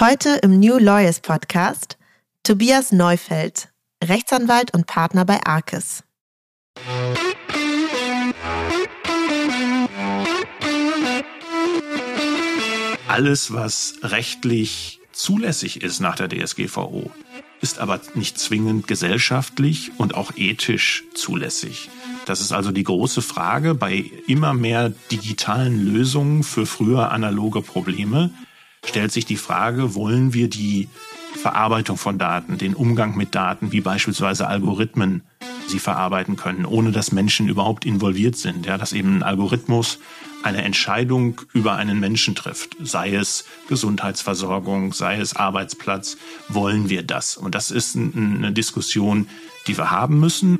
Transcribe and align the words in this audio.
Heute 0.00 0.40
im 0.42 0.58
New 0.58 0.76
Lawyers 0.78 1.20
Podcast 1.20 1.98
Tobias 2.42 2.90
Neufeld, 2.90 3.68
Rechtsanwalt 4.02 4.74
und 4.74 4.88
Partner 4.88 5.24
bei 5.24 5.38
Arkes. 5.46 6.02
Alles, 13.06 13.52
was 13.52 13.94
rechtlich 14.02 14.98
zulässig 15.12 15.80
ist 15.80 16.00
nach 16.00 16.16
der 16.16 16.28
DSGVO, 16.28 17.12
ist 17.60 17.78
aber 17.78 18.00
nicht 18.14 18.36
zwingend 18.40 18.88
gesellschaftlich 18.88 19.92
und 19.96 20.16
auch 20.16 20.32
ethisch 20.34 21.04
zulässig. 21.14 21.88
Das 22.26 22.40
ist 22.40 22.50
also 22.50 22.72
die 22.72 22.82
große 22.82 23.22
Frage 23.22 23.76
bei 23.76 24.10
immer 24.26 24.54
mehr 24.54 24.92
digitalen 25.12 25.86
Lösungen 25.86 26.42
für 26.42 26.66
früher 26.66 27.12
analoge 27.12 27.62
Probleme 27.62 28.30
stellt 28.86 29.12
sich 29.12 29.24
die 29.24 29.36
Frage, 29.36 29.94
wollen 29.94 30.34
wir 30.34 30.48
die 30.48 30.88
Verarbeitung 31.34 31.96
von 31.96 32.18
Daten, 32.18 32.58
den 32.58 32.74
Umgang 32.74 33.16
mit 33.16 33.34
Daten, 33.34 33.72
wie 33.72 33.80
beispielsweise 33.80 34.46
Algorithmen 34.46 35.22
sie 35.66 35.78
verarbeiten 35.78 36.36
können, 36.36 36.64
ohne 36.64 36.92
dass 36.92 37.12
Menschen 37.12 37.48
überhaupt 37.48 37.84
involviert 37.84 38.36
sind. 38.36 38.66
Ja, 38.66 38.78
dass 38.78 38.92
eben 38.92 39.18
ein 39.18 39.22
Algorithmus 39.22 39.98
eine 40.42 40.62
Entscheidung 40.62 41.40
über 41.52 41.74
einen 41.74 42.00
Menschen 42.00 42.34
trifft, 42.34 42.76
sei 42.82 43.14
es 43.14 43.46
Gesundheitsversorgung, 43.68 44.92
sei 44.92 45.16
es 45.16 45.34
Arbeitsplatz, 45.34 46.18
wollen 46.48 46.90
wir 46.90 47.02
das? 47.02 47.36
Und 47.36 47.54
das 47.54 47.70
ist 47.70 47.96
eine 47.96 48.52
Diskussion, 48.52 49.26
die 49.66 49.76
wir 49.78 49.90
haben 49.90 50.20
müssen. 50.20 50.58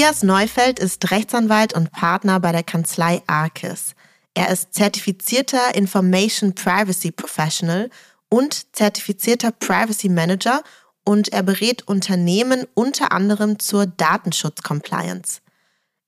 Tobias 0.00 0.22
Neufeld 0.22 0.78
ist 0.78 1.10
Rechtsanwalt 1.10 1.74
und 1.74 1.92
Partner 1.92 2.40
bei 2.40 2.52
der 2.52 2.62
Kanzlei 2.62 3.22
Arkes. 3.26 3.94
Er 4.32 4.48
ist 4.48 4.72
zertifizierter 4.72 5.74
Information 5.74 6.54
Privacy 6.54 7.10
Professional 7.10 7.90
und 8.30 8.74
zertifizierter 8.74 9.52
Privacy 9.52 10.08
Manager 10.08 10.62
und 11.04 11.34
er 11.34 11.42
berät 11.42 11.86
Unternehmen 11.86 12.66
unter 12.72 13.12
anderem 13.12 13.58
zur 13.58 13.84
Datenschutz-Compliance. 13.84 15.42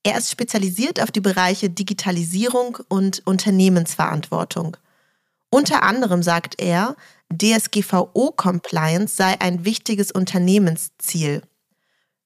Er 0.05 0.17
ist 0.17 0.31
spezialisiert 0.31 0.99
auf 1.03 1.11
die 1.11 1.21
Bereiche 1.21 1.69
Digitalisierung 1.69 2.79
und 2.89 3.21
Unternehmensverantwortung. 3.27 4.79
Unter 5.51 5.83
anderem 5.83 6.23
sagt 6.23 6.63
er, 6.63 6.97
DSGVO-Compliance 7.31 9.15
sei 9.15 9.39
ein 9.39 9.67
wichtiges 9.67 10.11
Unternehmensziel 10.13 11.43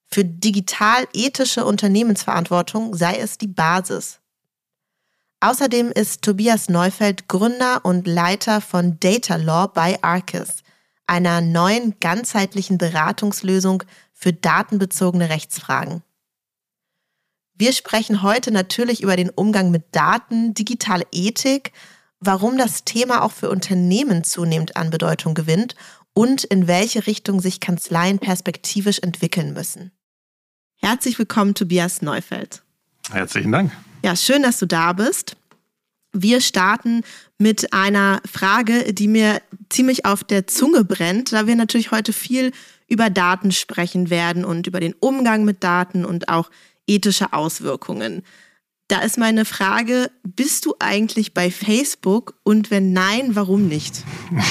für 0.09 0.25
digital-ethische 0.25 1.65
Unternehmensverantwortung 1.65 2.95
sei 2.95 3.17
es 3.19 3.39
die 3.39 3.49
Basis. 3.49 4.21
Außerdem 5.41 5.93
ist 5.93 6.23
Tobias 6.23 6.69
Neufeld 6.69 7.29
Gründer 7.29 7.85
und 7.85 8.07
Leiter 8.07 8.61
von 8.61 8.99
Data 9.01 9.37
Law 9.37 9.67
bei 9.69 10.03
Arcus, 10.03 10.63
einer 11.07 11.41
neuen 11.41 11.99
ganzheitlichen 12.01 12.79
Beratungslösung 12.79 13.83
für 14.13 14.33
datenbezogene 14.33 15.29
Rechtsfragen. 15.29 16.03
Wir 17.55 17.73
sprechen 17.73 18.23
heute 18.23 18.51
natürlich 18.51 19.03
über 19.03 19.17
den 19.17 19.31
Umgang 19.31 19.71
mit 19.71 19.95
Daten, 19.95 20.53
digitale 20.55 21.05
Ethik, 21.13 21.73
warum 22.21 22.59
das 22.59 22.85
Thema 22.85 23.23
auch 23.23 23.33
für 23.33 23.51
Unternehmen 23.51 24.25
zunehmend 24.25 24.77
an 24.77 24.91
Bedeutung 24.91 25.35
gewinnt 25.35 25.75
und 26.13 26.45
in 26.45 26.67
welche 26.67 27.07
Richtung 27.07 27.41
sich 27.41 27.61
Kanzleien 27.61 28.19
perspektivisch 28.19 28.99
entwickeln 29.01 29.53
müssen. 29.53 29.93
Herzlich 30.77 31.19
willkommen, 31.19 31.55
Tobias 31.55 32.03
Neufeld. 32.03 32.63
Herzlichen 33.11 33.53
Dank. 33.53 33.73
Ja, 34.05 34.15
schön, 34.17 34.43
dass 34.43 34.59
du 34.59 34.67
da 34.67 34.93
bist. 34.93 35.37
Wir 36.13 36.41
starten 36.41 37.03
mit 37.39 37.73
einer 37.73 38.23
Frage, 38.31 38.93
die 38.93 39.09
mir 39.09 39.43
ziemlich 39.69 40.05
auf 40.05 40.25
der 40.25 40.47
Zunge 40.47 40.85
brennt, 40.85 41.33
da 41.33 41.47
wir 41.47 41.57
natürlich 41.57 41.91
heute 41.91 42.13
viel 42.13 42.53
über 42.89 43.11
Daten 43.11 43.53
sprechen 43.53 44.11
werden 44.11 44.45
und 44.45 44.67
über 44.67 44.81
den 44.81 44.95
Umgang 44.95 45.45
mit 45.45 45.63
Daten 45.63 46.05
und 46.05 46.29
auch 46.29 46.51
ethische 46.87 47.33
Auswirkungen. 47.33 48.23
Da 48.89 49.01
ist 49.01 49.19
meine 49.19 49.45
Frage, 49.45 50.11
bist 50.23 50.65
du 50.65 50.77
eigentlich 50.79 51.35
bei 51.35 51.51
Facebook 51.51 52.36
und 52.47 52.71
wenn 52.71 52.93
nein, 52.93 53.35
warum 53.35 53.67
nicht? 53.67 54.05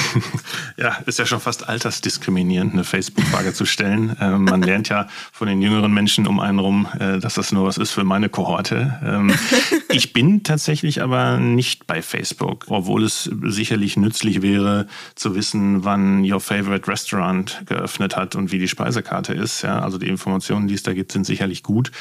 Ja, 0.77 0.97
ist 1.05 1.19
ja 1.19 1.25
schon 1.25 1.39
fast 1.39 1.69
altersdiskriminierend, 1.69 2.73
eine 2.73 2.83
Facebook-Frage 2.83 3.53
zu 3.53 3.65
stellen. 3.65 4.17
Ähm, 4.19 4.43
man 4.43 4.61
lernt 4.61 4.89
ja 4.89 5.07
von 5.31 5.47
den 5.47 5.61
jüngeren 5.61 5.93
Menschen 5.93 6.27
um 6.27 6.41
einen 6.41 6.59
rum, 6.59 6.85
äh, 6.99 7.19
dass 7.19 7.35
das 7.35 7.53
nur 7.53 7.65
was 7.65 7.77
ist 7.77 7.91
für 7.91 8.03
meine 8.03 8.27
Kohorte. 8.27 8.99
Ähm, 9.01 9.33
ich 9.89 10.11
bin 10.11 10.43
tatsächlich 10.43 11.01
aber 11.01 11.37
nicht 11.37 11.87
bei 11.87 12.01
Facebook, 12.01 12.65
obwohl 12.67 13.05
es 13.05 13.31
sicherlich 13.43 13.95
nützlich 13.95 14.41
wäre 14.41 14.87
zu 15.15 15.33
wissen, 15.33 15.85
wann 15.85 16.29
Your 16.29 16.41
Favorite 16.41 16.91
Restaurant 16.91 17.63
geöffnet 17.67 18.17
hat 18.17 18.35
und 18.35 18.51
wie 18.51 18.59
die 18.59 18.67
Speisekarte 18.67 19.33
ist. 19.33 19.61
Ja, 19.61 19.79
also 19.79 19.97
die 19.97 20.09
Informationen, 20.09 20.67
die 20.67 20.73
es 20.73 20.83
da 20.83 20.93
gibt, 20.93 21.13
sind 21.13 21.25
sicherlich 21.25 21.63
gut. 21.63 21.91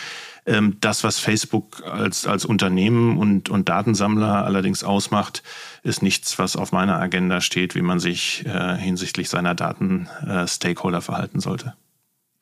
Ähm, 0.46 0.76
das, 0.80 1.04
was 1.04 1.18
Facebook 1.18 1.82
als, 1.86 2.26
als 2.26 2.44
Unternehmen 2.44 3.16
und, 3.16 3.48
und 3.48 3.68
Datensammler 3.68 4.44
allerdings 4.44 4.84
ausmacht, 4.84 5.42
ist 5.84 6.02
nichts, 6.02 6.38
was 6.38 6.56
auf 6.56 6.72
meiner 6.72 6.98
Agenda 6.98 7.40
steht, 7.40 7.74
wie 7.74 7.82
man 7.82 8.00
sich 8.00 8.44
äh, 8.46 8.76
hinsichtlich 8.76 9.28
seiner 9.28 9.54
Daten-Stakeholder 9.54 10.98
äh, 10.98 11.02
verhalten 11.02 11.40
sollte. 11.40 11.74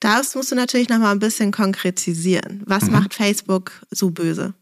Das 0.01 0.35
musst 0.35 0.51
du 0.51 0.57
natürlich 0.57 0.89
noch 0.89 0.99
mal 0.99 1.13
ein 1.13 1.19
bisschen 1.19 1.53
konkretisieren. 1.53 2.63
Was 2.67 2.85
mhm. 2.85 2.93
macht 2.93 3.15
Facebook 3.15 3.83
so 3.91 4.11
böse? 4.11 4.55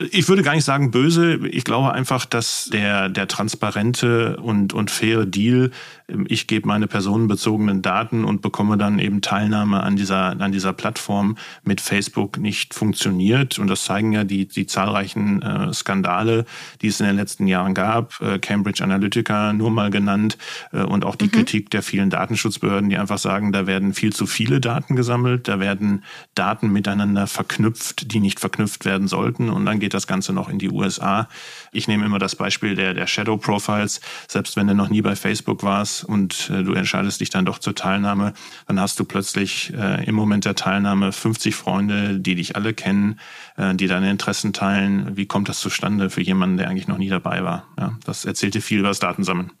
Ich 0.00 0.28
würde 0.28 0.44
gar 0.44 0.54
nicht 0.54 0.64
sagen 0.64 0.92
böse. 0.92 1.40
Ich 1.48 1.64
glaube 1.64 1.92
einfach, 1.92 2.24
dass 2.24 2.70
der, 2.72 3.08
der 3.08 3.26
transparente 3.26 4.36
und, 4.36 4.72
und 4.72 4.92
faire 4.92 5.26
Deal, 5.26 5.72
ähm, 6.08 6.24
ich 6.28 6.46
gebe 6.46 6.68
meine 6.68 6.86
personenbezogenen 6.86 7.82
Daten 7.82 8.24
und 8.24 8.40
bekomme 8.40 8.78
dann 8.78 9.00
eben 9.00 9.22
Teilnahme 9.22 9.82
an 9.82 9.96
dieser, 9.96 10.40
an 10.40 10.52
dieser 10.52 10.72
Plattform 10.72 11.36
mit 11.64 11.80
Facebook 11.80 12.38
nicht 12.38 12.74
funktioniert. 12.74 13.58
Und 13.58 13.66
das 13.66 13.84
zeigen 13.84 14.12
ja 14.12 14.22
die, 14.22 14.46
die 14.46 14.66
zahlreichen 14.66 15.42
äh, 15.42 15.74
Skandale, 15.74 16.44
die 16.80 16.86
es 16.86 17.00
in 17.00 17.06
den 17.06 17.16
letzten 17.16 17.48
Jahren 17.48 17.74
gab. 17.74 18.20
Äh, 18.20 18.38
Cambridge 18.38 18.84
Analytica 18.84 19.52
nur 19.52 19.72
mal 19.72 19.90
genannt 19.90 20.38
äh, 20.72 20.82
und 20.82 21.04
auch 21.04 21.16
die 21.16 21.26
mhm. 21.26 21.32
Kritik 21.32 21.70
der 21.70 21.82
vielen 21.82 22.10
Datenschutzbehörden, 22.10 22.88
die 22.88 22.98
einfach 22.98 23.18
sagen, 23.18 23.50
da 23.50 23.66
werden 23.66 23.94
viel 23.94 24.12
zu 24.12 24.26
viele 24.26 24.60
Daten 24.60 24.94
gesammelt, 24.94 25.48
da 25.48 25.58
werden 25.58 26.04
Daten 26.36 26.72
miteinander 26.72 27.26
verknüpft, 27.26 28.12
die 28.12 28.20
nicht 28.20 28.38
verknüpft 28.38 28.84
werden 28.84 29.08
sollten. 29.08 29.50
Und 29.50 29.66
dann 29.66 29.80
geht 29.80 29.87
geht 29.88 29.94
das 29.94 30.06
Ganze 30.06 30.34
noch 30.34 30.50
in 30.50 30.58
die 30.58 30.68
USA. 30.68 31.30
Ich 31.72 31.88
nehme 31.88 32.04
immer 32.04 32.18
das 32.18 32.36
Beispiel 32.36 32.74
der, 32.74 32.92
der 32.92 33.06
Shadow 33.06 33.38
Profiles. 33.38 34.02
Selbst 34.28 34.54
wenn 34.54 34.66
du 34.66 34.74
noch 34.74 34.90
nie 34.90 35.00
bei 35.00 35.16
Facebook 35.16 35.62
warst 35.62 36.04
und 36.04 36.50
äh, 36.50 36.62
du 36.62 36.74
entscheidest 36.74 37.22
dich 37.22 37.30
dann 37.30 37.46
doch 37.46 37.58
zur 37.58 37.74
Teilnahme, 37.74 38.34
dann 38.66 38.78
hast 38.78 39.00
du 39.00 39.06
plötzlich 39.06 39.72
äh, 39.72 40.04
im 40.04 40.14
Moment 40.14 40.44
der 40.44 40.56
Teilnahme 40.56 41.10
50 41.10 41.54
Freunde, 41.54 42.20
die 42.20 42.34
dich 42.34 42.54
alle 42.54 42.74
kennen, 42.74 43.18
äh, 43.56 43.74
die 43.74 43.86
deine 43.86 44.10
Interessen 44.10 44.52
teilen. 44.52 45.16
Wie 45.16 45.24
kommt 45.24 45.48
das 45.48 45.58
zustande 45.60 46.10
für 46.10 46.20
jemanden, 46.20 46.58
der 46.58 46.68
eigentlich 46.68 46.88
noch 46.88 46.98
nie 46.98 47.08
dabei 47.08 47.42
war? 47.42 47.66
Ja, 47.78 47.96
das 48.04 48.26
erzählt 48.26 48.52
dir 48.52 48.60
viel 48.60 48.80
über 48.80 48.88
das 48.88 48.98
Datensammeln. 48.98 49.52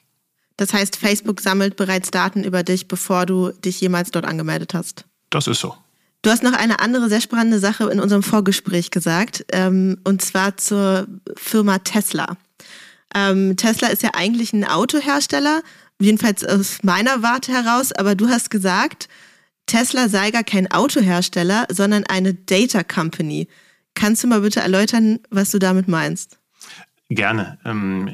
Das 0.58 0.74
heißt, 0.74 0.96
Facebook 0.96 1.40
sammelt 1.40 1.76
bereits 1.76 2.10
Daten 2.10 2.44
über 2.44 2.62
dich, 2.64 2.86
bevor 2.86 3.24
du 3.24 3.52
dich 3.52 3.80
jemals 3.80 4.10
dort 4.10 4.26
angemeldet 4.26 4.74
hast. 4.74 5.06
Das 5.30 5.46
ist 5.46 5.60
so. 5.60 5.74
Du 6.22 6.30
hast 6.30 6.42
noch 6.42 6.52
eine 6.52 6.80
andere 6.80 7.08
sehr 7.08 7.20
spannende 7.20 7.60
Sache 7.60 7.88
in 7.90 8.00
unserem 8.00 8.22
Vorgespräch 8.22 8.90
gesagt, 8.90 9.44
ähm, 9.52 9.98
und 10.04 10.20
zwar 10.20 10.56
zur 10.56 11.06
Firma 11.36 11.78
Tesla. 11.78 12.36
Ähm, 13.14 13.56
Tesla 13.56 13.88
ist 13.88 14.02
ja 14.02 14.10
eigentlich 14.14 14.52
ein 14.52 14.64
Autohersteller, 14.64 15.62
jedenfalls 16.00 16.44
aus 16.44 16.78
meiner 16.82 17.22
Warte 17.22 17.52
heraus, 17.52 17.92
aber 17.92 18.14
du 18.14 18.28
hast 18.28 18.50
gesagt, 18.50 19.08
Tesla 19.66 20.08
sei 20.08 20.30
gar 20.30 20.44
kein 20.44 20.70
Autohersteller, 20.70 21.66
sondern 21.70 22.04
eine 22.04 22.34
Data 22.34 22.82
Company. 22.82 23.48
Kannst 23.94 24.24
du 24.24 24.28
mal 24.28 24.40
bitte 24.40 24.60
erläutern, 24.60 25.20
was 25.30 25.50
du 25.50 25.58
damit 25.58 25.88
meinst? 25.88 26.37
Gerne. 27.10 27.58
Ähm, 27.64 28.10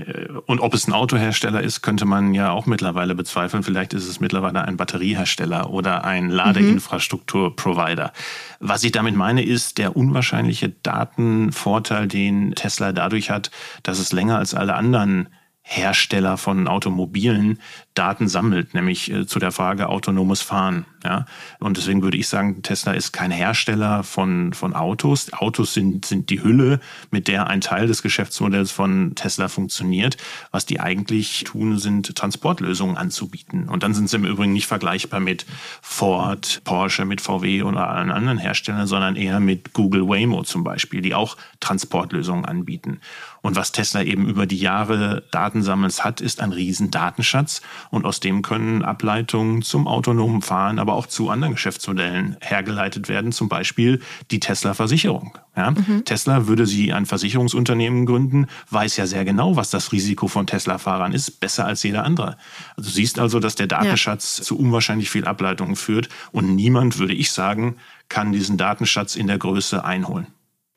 und 0.47 0.61
ob 0.61 0.73
es 0.73 0.87
ein 0.87 0.93
Autohersteller 0.93 1.61
ist, 1.61 1.83
könnte 1.83 2.05
man 2.05 2.33
ja 2.33 2.53
auch 2.53 2.67
mittlerweile 2.67 3.17
bezweifeln. 3.17 3.65
Vielleicht 3.65 3.93
ist 3.93 4.07
es 4.07 4.21
mittlerweile 4.21 4.63
ein 4.63 4.77
Batteriehersteller 4.77 5.71
oder 5.71 6.05
ein 6.05 6.31
Ladeinfrastrukturprovider. 6.31 8.13
Was 8.61 8.85
ich 8.85 8.93
damit 8.93 9.17
meine, 9.17 9.43
ist 9.43 9.79
der 9.79 9.97
unwahrscheinliche 9.97 10.69
Datenvorteil, 10.69 12.07
den 12.07 12.55
Tesla 12.55 12.93
dadurch 12.93 13.31
hat, 13.31 13.51
dass 13.83 13.99
es 13.99 14.13
länger 14.13 14.39
als 14.39 14.55
alle 14.55 14.77
anderen 14.77 15.29
Hersteller 15.63 16.37
von 16.37 16.69
Automobilen 16.69 17.59
Daten 17.95 18.27
sammelt, 18.29 18.75
nämlich 18.75 19.11
äh, 19.11 19.27
zu 19.27 19.39
der 19.39 19.53
Frage 19.53 19.89
autonomes 19.89 20.43
Fahren. 20.43 20.85
Ja? 21.05 21.27
Und 21.61 21.77
deswegen 21.77 22.03
würde 22.03 22.17
ich 22.17 22.27
sagen, 22.27 22.63
Tesla 22.63 22.93
ist 22.93 23.13
kein 23.13 23.31
Hersteller 23.31 24.03
von, 24.03 24.53
von 24.53 24.75
Autos. 24.75 25.33
Autos 25.33 25.75
sind, 25.75 26.05
sind 26.05 26.29
die 26.29 26.43
Hülle, 26.43 26.81
mit 27.13 27.29
der 27.29 27.47
ein 27.47 27.61
Teil 27.61 27.87
des 27.87 28.03
Geschäftsmodells 28.03 28.73
von 28.73 29.15
Tesla 29.15 29.47
funktioniert. 29.47 30.17
Was 30.51 30.67
die 30.67 30.81
eigentlich 30.81 31.45
tun, 31.45 31.79
sind 31.79 32.17
Transportlösungen 32.17 32.97
anzubieten. 32.97 33.69
Und 33.69 33.85
dann 33.85 33.95
sind 33.95 34.11
sie 34.11 34.17
im 34.17 34.25
Übrigen 34.25 34.53
nicht 34.53 34.67
vergleichbar 34.67 35.21
mit 35.21 35.47
Ford, 35.81 36.63
Porsche, 36.65 37.05
mit 37.05 37.21
VW 37.21 37.63
oder 37.63 37.89
allen 37.89 38.11
anderen 38.11 38.39
Herstellern, 38.39 38.89
sondern 38.89 39.15
eher 39.15 39.39
mit 39.39 39.73
Google 39.73 40.09
Waymo 40.09 40.43
zum 40.43 40.65
Beispiel, 40.65 41.01
die 41.01 41.15
auch 41.15 41.37
Transportlösungen 41.61 42.45
anbieten. 42.45 43.01
Und 43.41 43.57
was 43.57 43.73
Tesla 43.73 44.03
eben 44.03 44.27
über 44.27 44.47
die 44.47 44.59
Jahre 44.59 45.23
Datensammels 45.31 46.03
hat, 46.03 46.21
ist 46.23 46.41
ein 46.41 46.53
riesen 46.53 46.91
Datenschatz. 46.91 47.61
Und 47.91 48.05
aus 48.07 48.21
dem 48.21 48.43
können 48.43 48.83
Ableitungen 48.83 49.63
zum 49.63 49.87
autonomen 49.87 50.43
Fahren, 50.43 50.79
aber 50.79 50.95
auch 50.95 51.07
zu 51.07 51.31
anderen 51.31 51.55
Geschäftsmodellen 51.55 52.37
hergeleitet 52.41 53.09
werden. 53.09 53.33
Zum 53.33 53.49
Beispiel 53.49 54.01
die 54.31 54.41
Tesla-Versicherung. 54.41 55.39
Ja? 55.57 55.71
Mhm. 55.71 56.05
Tesla 56.05 56.47
würde 56.47 56.67
sie 56.67 56.93
ein 56.93 57.07
Versicherungsunternehmen 57.07 58.07
gründen, 58.07 58.47
weiß 58.71 58.97
ja 58.97 59.07
sehr 59.07 59.25
genau, 59.25 59.57
was 59.57 59.71
das 59.71 59.93
Risiko 59.93 60.29
von 60.29 60.47
Tesla-Fahrern 60.47 61.13
ist, 61.13 61.41
besser 61.41 61.67
als 61.67 61.83
jeder 61.83 62.05
andere. 62.05 62.37
Also 62.77 62.91
du 62.91 62.95
siehst 62.95 63.19
also, 63.19 63.41
dass 63.41 63.55
der 63.55 63.67
Datenschatz 63.67 64.39
ja. 64.39 64.45
zu 64.45 64.59
unwahrscheinlich 64.59 65.11
viel 65.11 65.25
Ableitungen 65.25 65.77
führt 65.77 66.09
und 66.33 66.55
niemand, 66.55 66.99
würde 66.99 67.15
ich 67.15 67.31
sagen, 67.33 67.77
kann 68.09 68.33
diesen 68.33 68.57
Datenschatz 68.57 69.17
in 69.17 69.27
der 69.27 69.39
Größe 69.39 69.85
einholen. 69.85 70.27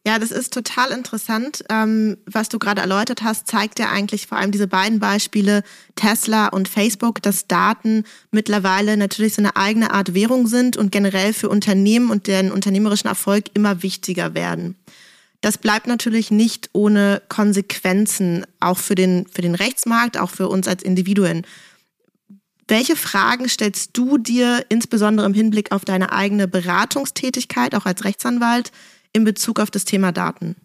Ja, 0.07 0.19
das 0.19 0.31
ist 0.31 0.53
total 0.53 0.91
interessant. 0.91 1.65
Ähm, 1.67 2.15
was 2.25 2.47
du 2.47 2.59
gerade 2.59 2.79
erläutert 2.79 3.23
hast, 3.23 3.45
zeigt 3.45 3.77
ja 3.77 3.89
eigentlich 3.89 4.25
vor 4.25 4.37
allem 4.37 4.53
diese 4.53 4.65
beiden 4.65 5.01
Beispiele, 5.01 5.63
Tesla 5.97 6.47
und 6.47 6.69
Facebook, 6.69 7.21
dass 7.21 7.47
Daten 7.47 8.05
mittlerweile 8.31 8.95
natürlich 8.95 9.33
so 9.33 9.41
eine 9.41 9.57
eigene 9.57 9.91
Art 9.91 10.13
Währung 10.13 10.47
sind 10.47 10.77
und 10.77 10.93
generell 10.93 11.33
für 11.33 11.49
Unternehmen 11.49 12.09
und 12.09 12.27
deren 12.27 12.53
unternehmerischen 12.53 13.09
Erfolg 13.09 13.47
immer 13.53 13.83
wichtiger 13.83 14.33
werden. 14.33 14.77
Das 15.41 15.57
bleibt 15.57 15.87
natürlich 15.87 16.31
nicht 16.31 16.69
ohne 16.71 17.21
Konsequenzen, 17.27 18.45
auch 18.61 18.77
für 18.77 18.95
den, 18.95 19.27
für 19.29 19.41
den 19.41 19.55
Rechtsmarkt, 19.55 20.17
auch 20.17 20.29
für 20.29 20.47
uns 20.47 20.69
als 20.69 20.83
Individuen. 20.83 21.45
Welche 22.69 22.95
Fragen 22.95 23.49
stellst 23.49 23.89
du 23.97 24.17
dir 24.17 24.65
insbesondere 24.69 25.25
im 25.25 25.33
Hinblick 25.33 25.73
auf 25.73 25.83
deine 25.83 26.13
eigene 26.13 26.47
Beratungstätigkeit, 26.47 27.75
auch 27.75 27.85
als 27.85 28.05
Rechtsanwalt, 28.05 28.71
in 29.13 29.23
Bezug 29.23 29.59
auf 29.59 29.71
das 29.71 29.85
Thema 29.85 30.11
Daten? 30.11 30.55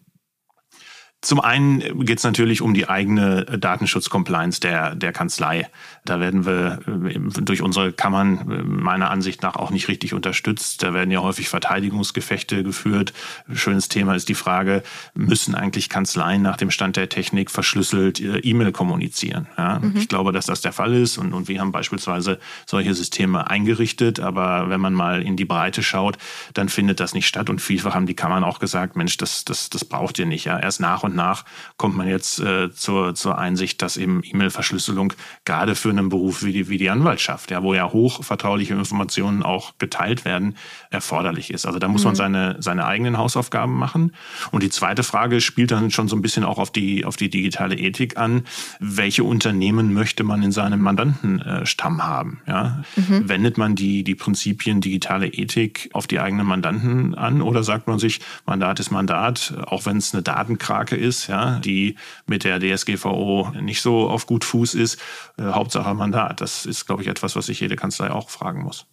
Zum 1.23 1.39
einen 1.39 2.05
geht 2.05 2.17
es 2.17 2.25
natürlich 2.25 2.61
um 2.61 2.73
die 2.73 2.89
eigene 2.89 3.45
Datenschutz-Compliance 3.45 4.59
der, 4.59 4.93
der 4.93 5.13
Kanzlei. 5.13 5.69
Da 6.03 6.19
werden 6.19 6.45
wir 6.45 6.79
äh, 6.85 7.17
durch 7.41 7.61
unsere 7.61 7.93
Kammern 7.93 8.51
äh, 8.51 8.61
meiner 8.61 9.09
Ansicht 9.09 9.41
nach 9.41 9.55
auch 9.55 9.71
nicht 9.71 9.87
richtig 9.87 10.13
unterstützt. 10.13 10.83
Da 10.83 10.93
werden 10.93 11.11
ja 11.11 11.21
häufig 11.21 11.47
Verteidigungsgefechte 11.47 12.61
geführt. 12.63 13.13
Schönes 13.53 13.87
Thema 13.87 14.15
ist 14.15 14.27
die 14.27 14.35
Frage, 14.35 14.83
müssen 15.13 15.55
eigentlich 15.55 15.87
Kanzleien 15.87 16.41
nach 16.41 16.57
dem 16.57 16.71
Stand 16.71 16.97
der 16.97 17.07
Technik 17.07 17.49
verschlüsselt 17.51 18.19
äh, 18.19 18.39
E-Mail 18.39 18.73
kommunizieren? 18.73 19.47
Ja, 19.57 19.79
mhm. 19.79 19.93
Ich 19.95 20.09
glaube, 20.09 20.33
dass 20.33 20.47
das 20.47 20.59
der 20.59 20.73
Fall 20.73 20.93
ist 20.93 21.17
und, 21.17 21.31
und 21.31 21.47
wir 21.47 21.61
haben 21.61 21.71
beispielsweise 21.71 22.37
solche 22.65 22.93
Systeme 22.93 23.49
eingerichtet. 23.49 24.19
Aber 24.19 24.69
wenn 24.69 24.81
man 24.81 24.93
mal 24.93 25.21
in 25.21 25.37
die 25.37 25.45
Breite 25.45 25.83
schaut, 25.83 26.17
dann 26.53 26.67
findet 26.67 26.99
das 26.99 27.13
nicht 27.13 27.27
statt. 27.27 27.49
Und 27.49 27.61
vielfach 27.61 27.95
haben 27.95 28.07
die 28.07 28.13
Kammern 28.13 28.43
auch 28.43 28.59
gesagt, 28.59 28.97
Mensch, 28.97 29.15
das, 29.15 29.45
das, 29.45 29.69
das 29.69 29.85
braucht 29.85 30.19
ihr 30.19 30.25
nicht. 30.25 30.43
Ja, 30.43 30.59
erst 30.59 30.81
nach 30.81 31.03
und 31.03 31.12
und 31.13 31.17
nach 31.17 31.45
kommt 31.77 31.95
man 31.95 32.07
jetzt 32.07 32.39
äh, 32.39 32.71
zur, 32.71 33.15
zur 33.15 33.37
Einsicht, 33.37 33.81
dass 33.81 33.97
eben 33.97 34.21
E-Mail-Verschlüsselung 34.23 35.13
gerade 35.45 35.75
für 35.75 35.89
einen 35.89 36.09
Beruf 36.09 36.43
wie 36.43 36.51
die, 36.51 36.69
wie 36.69 36.77
die 36.77 36.89
Anwaltschaft, 36.89 37.51
ja, 37.51 37.63
wo 37.63 37.73
ja 37.73 37.91
hochvertrauliche 37.91 38.73
Informationen 38.73 39.43
auch 39.43 39.73
geteilt 39.77 40.25
werden, 40.25 40.55
erforderlich 40.89 41.51
ist. 41.51 41.65
Also 41.65 41.79
da 41.79 41.87
muss 41.87 42.01
mhm. 42.01 42.07
man 42.07 42.15
seine, 42.15 42.55
seine 42.59 42.85
eigenen 42.85 43.17
Hausaufgaben 43.17 43.73
machen. 43.73 44.13
Und 44.51 44.63
die 44.63 44.69
zweite 44.69 45.03
Frage 45.03 45.39
spielt 45.41 45.71
dann 45.71 45.91
schon 45.91 46.07
so 46.07 46.15
ein 46.15 46.21
bisschen 46.21 46.43
auch 46.43 46.57
auf 46.57 46.71
die, 46.71 47.05
auf 47.05 47.15
die 47.15 47.29
digitale 47.29 47.75
Ethik 47.75 48.17
an. 48.17 48.43
Welche 48.79 49.23
Unternehmen 49.23 49.93
möchte 49.93 50.23
man 50.23 50.41
in 50.41 50.51
seinem 50.51 50.81
Mandantenstamm 50.81 52.03
haben? 52.03 52.41
Ja? 52.47 52.83
Mhm. 52.95 53.29
Wendet 53.29 53.57
man 53.57 53.75
die, 53.75 54.03
die 54.03 54.15
Prinzipien 54.15 54.81
digitale 54.81 55.27
Ethik 55.27 55.89
auf 55.93 56.07
die 56.07 56.19
eigenen 56.19 56.47
Mandanten 56.47 57.15
an 57.15 57.41
oder 57.41 57.63
sagt 57.63 57.87
man 57.87 57.99
sich, 57.99 58.19
Mandat 58.45 58.79
ist 58.79 58.91
Mandat, 58.91 59.53
auch 59.65 59.85
wenn 59.85 59.97
es 59.97 60.13
eine 60.13 60.23
Datenkrake 60.23 60.95
ist, 61.03 61.27
ja, 61.27 61.59
die 61.59 61.95
mit 62.25 62.43
der 62.43 62.59
DSGVO 62.59 63.51
nicht 63.61 63.81
so 63.81 64.09
auf 64.09 64.25
gut 64.25 64.43
Fuß 64.43 64.73
ist. 64.73 64.99
Äh, 65.37 65.43
Hauptsache 65.43 65.93
Mandat. 65.93 66.41
Das 66.41 66.65
ist, 66.65 66.85
glaube 66.85 67.01
ich, 67.01 67.07
etwas, 67.07 67.35
was 67.35 67.45
sich 67.45 67.59
jede 67.59 67.75
Kanzlei 67.75 68.09
auch 68.09 68.29
fragen 68.29 68.63
muss. 68.63 68.87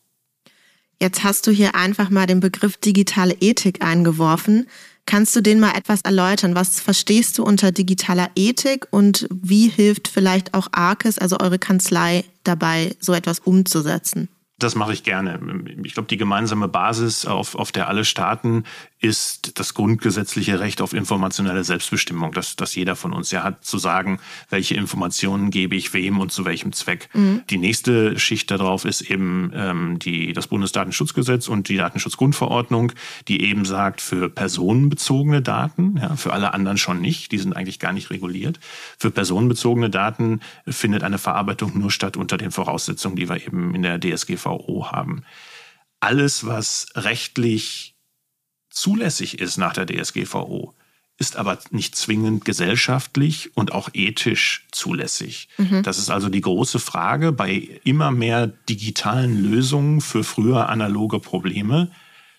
Jetzt 1.01 1.25
hast 1.25 1.47
du 1.47 1.51
hier 1.51 1.75
einfach 1.75 2.11
mal 2.11 2.27
den 2.27 2.41
Begriff 2.41 2.77
digitale 2.77 3.35
Ethik 3.41 3.83
eingeworfen. 3.83 4.67
Kannst 5.07 5.35
du 5.35 5.41
den 5.41 5.59
mal 5.59 5.73
etwas 5.77 6.03
erläutern? 6.03 6.55
Was 6.55 6.79
verstehst 6.79 7.39
du 7.39 7.43
unter 7.43 7.73
digitaler 7.73 8.31
Ethik 8.37 8.87
und 8.91 9.27
wie 9.31 9.69
hilft 9.69 10.09
vielleicht 10.09 10.53
auch 10.53 10.69
ARCES, 10.73 11.19
also 11.19 11.39
eure 11.41 11.59
Kanzlei, 11.59 12.25
dabei, 12.45 12.95
so 13.01 13.15
etwas 13.15 13.39
umzusetzen? 13.41 14.29
Das 14.61 14.75
mache 14.75 14.93
ich 14.93 15.03
gerne. 15.03 15.41
Ich 15.83 15.95
glaube, 15.95 16.09
die 16.09 16.19
gemeinsame 16.19 16.69
Basis, 16.69 17.25
auf, 17.25 17.55
auf 17.55 17.73
der 17.73 17.89
alle 17.89 18.05
starten, 18.05 18.65
ist 19.00 19.58
das 19.58 19.73
grundgesetzliche 19.73 20.61
Recht 20.61 20.82
auf 20.82 20.93
informationelle 20.93 21.64
Selbstbestimmung, 21.64 22.32
dass, 22.32 22.55
dass 22.56 22.75
jeder 22.75 22.97
von 22.97 23.14
uns 23.14 23.31
ja 23.31 23.43
hat, 23.43 23.64
zu 23.64 23.79
sagen, 23.79 24.20
welche 24.50 24.75
Informationen 24.75 25.50
gebe 25.50 25.75
ich 25.75 25.94
wem 25.94 26.20
und 26.20 26.31
zu 26.31 26.44
welchem 26.44 26.73
Zweck. 26.75 27.08
Mhm. 27.14 27.43
Die 27.49 27.56
nächste 27.56 28.19
Schicht 28.19 28.50
darauf 28.50 28.85
ist 28.85 29.00
eben 29.00 29.52
ähm, 29.55 29.99
die, 29.99 30.35
das 30.35 30.49
Bundesdatenschutzgesetz 30.49 31.49
und 31.49 31.70
die 31.70 31.79
Datenschutzgrundverordnung, 31.79 32.93
die 33.26 33.43
eben 33.43 33.64
sagt, 33.64 34.02
für 34.02 34.29
personenbezogene 34.29 35.41
Daten, 35.41 35.97
ja, 35.97 36.17
für 36.17 36.35
alle 36.35 36.52
anderen 36.52 36.76
schon 36.76 37.00
nicht, 37.00 37.32
die 37.32 37.38
sind 37.38 37.56
eigentlich 37.56 37.79
gar 37.79 37.94
nicht 37.94 38.11
reguliert. 38.11 38.61
Für 38.99 39.11
personenbezogene 39.11 39.88
Daten 39.88 40.41
findet 40.67 41.05
eine 41.05 41.19
Verarbeitung 41.19 41.79
nur 41.79 41.91
statt 41.91 42.19
unter 42.19 42.37
den 42.37 42.50
Voraussetzungen, 42.50 43.17
die 43.17 43.31
wir 43.31 43.47
eben 43.47 43.75
in 43.75 43.82
der 43.82 43.99
DSGVO 43.99 44.93
haben. 44.93 45.23
Alles, 46.00 46.47
was 46.47 46.87
rechtlich 46.94 47.90
zulässig 48.71 49.39
ist 49.41 49.59
nach 49.59 49.73
der 49.73 49.87
DSGVO, 49.87 50.75
ist 51.19 51.37
aber 51.37 51.59
nicht 51.71 51.97
zwingend 51.97 52.45
gesellschaftlich 52.45 53.51
und 53.55 53.73
auch 53.73 53.91
ethisch 53.93 54.67
zulässig. 54.73 55.49
Mhm. 55.59 55.83
Das 55.83 55.99
ist 55.99 56.11
also 56.11 56.29
die 56.29 56.41
große 56.41 56.79
Frage 56.79 57.33
bei 57.33 57.69
immer 57.85 58.11
mehr 58.11 58.47
digitalen 58.47 59.43
Lösungen 59.43 60.01
für 60.01 60.25
früher 60.25 60.69
analoge 60.69 61.21
Probleme. 61.21 61.91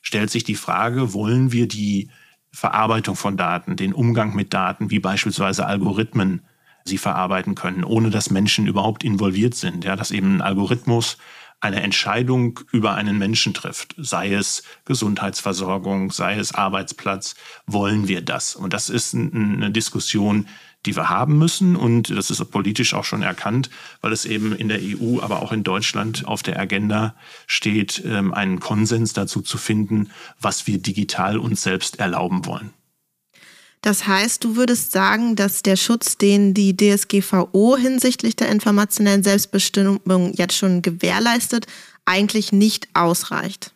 Stellt 0.02 0.32
sich 0.32 0.44
die 0.44 0.56
Frage, 0.56 1.14
wollen 1.14 1.52
wir 1.52 1.68
die 1.68 2.10
Verarbeitung 2.52 3.16
von 3.16 3.38
Daten, 3.38 3.76
den 3.76 3.94
Umgang 3.94 4.36
mit 4.36 4.54
Daten, 4.54 4.90
wie 4.90 5.00
beispielsweise 5.00 5.66
Algorithmen, 5.66 6.42
sie 6.84 6.98
verarbeiten 6.98 7.54
können, 7.54 7.84
ohne 7.84 8.10
dass 8.10 8.32
Menschen 8.32 8.66
überhaupt 8.66 9.04
involviert 9.04 9.54
sind. 9.54 9.84
Ja, 9.84 9.96
dass 9.96 10.12
eben 10.12 10.38
ein 10.38 10.42
Algorithmus 10.42 11.18
eine 11.62 11.82
Entscheidung 11.82 12.60
über 12.72 12.96
einen 12.96 13.18
Menschen 13.18 13.54
trifft, 13.54 13.96
sei 13.98 14.34
es 14.34 14.64
Gesundheitsversorgung, 14.86 16.12
sei 16.12 16.38
es 16.38 16.54
Arbeitsplatz, 16.54 17.36
wollen 17.68 18.08
wir 18.08 18.22
das? 18.22 18.56
Und 18.56 18.74
das 18.74 18.90
ist 18.90 19.14
eine 19.14 19.72
Diskussion, 19.72 20.48
die 20.86 20.96
wir 20.96 21.10
haben 21.10 21.38
müssen 21.38 21.76
und 21.76 22.10
das 22.10 22.32
ist 22.32 22.44
politisch 22.46 22.96
auch 22.96 23.04
schon 23.04 23.22
erkannt, 23.22 23.70
weil 24.02 24.12
es 24.12 24.26
eben 24.26 24.56
in 24.56 24.68
der 24.68 24.80
EU, 24.82 25.20
aber 25.22 25.44
auch 25.44 25.52
in 25.52 25.64
Deutschland 25.64 26.26
auf 26.26 26.42
der 26.42 26.60
Agenda 26.60 27.16
steht, 27.46 28.02
ähm, 28.04 28.34
einen 28.34 28.60
Konsens 28.60 29.14
dazu 29.14 29.42
zu 29.42 29.60
finden, 29.60 30.10
was 30.40 30.66
wir 30.66 30.80
digital 30.80 31.38
uns 31.38 31.62
selbst 31.62 32.00
erlauben 32.00 32.46
wollen. 32.46 32.74
Das 33.82 34.06
heißt, 34.06 34.44
du 34.44 34.56
würdest 34.56 34.92
sagen, 34.92 35.36
dass 35.36 35.64
der 35.64 35.76
Schutz, 35.76 36.18
den 36.18 36.54
die 36.54 36.78
DSGVO 36.78 37.78
hinsichtlich 37.78 38.36
der 38.36 38.50
informationellen 38.50 39.24
Selbstbestimmung 39.24 40.34
jetzt 40.34 40.56
schon 40.56 40.84
gewährleistet, 40.84 41.66
eigentlich 42.06 42.52
nicht 42.52 42.90
ausreicht. 42.94 43.74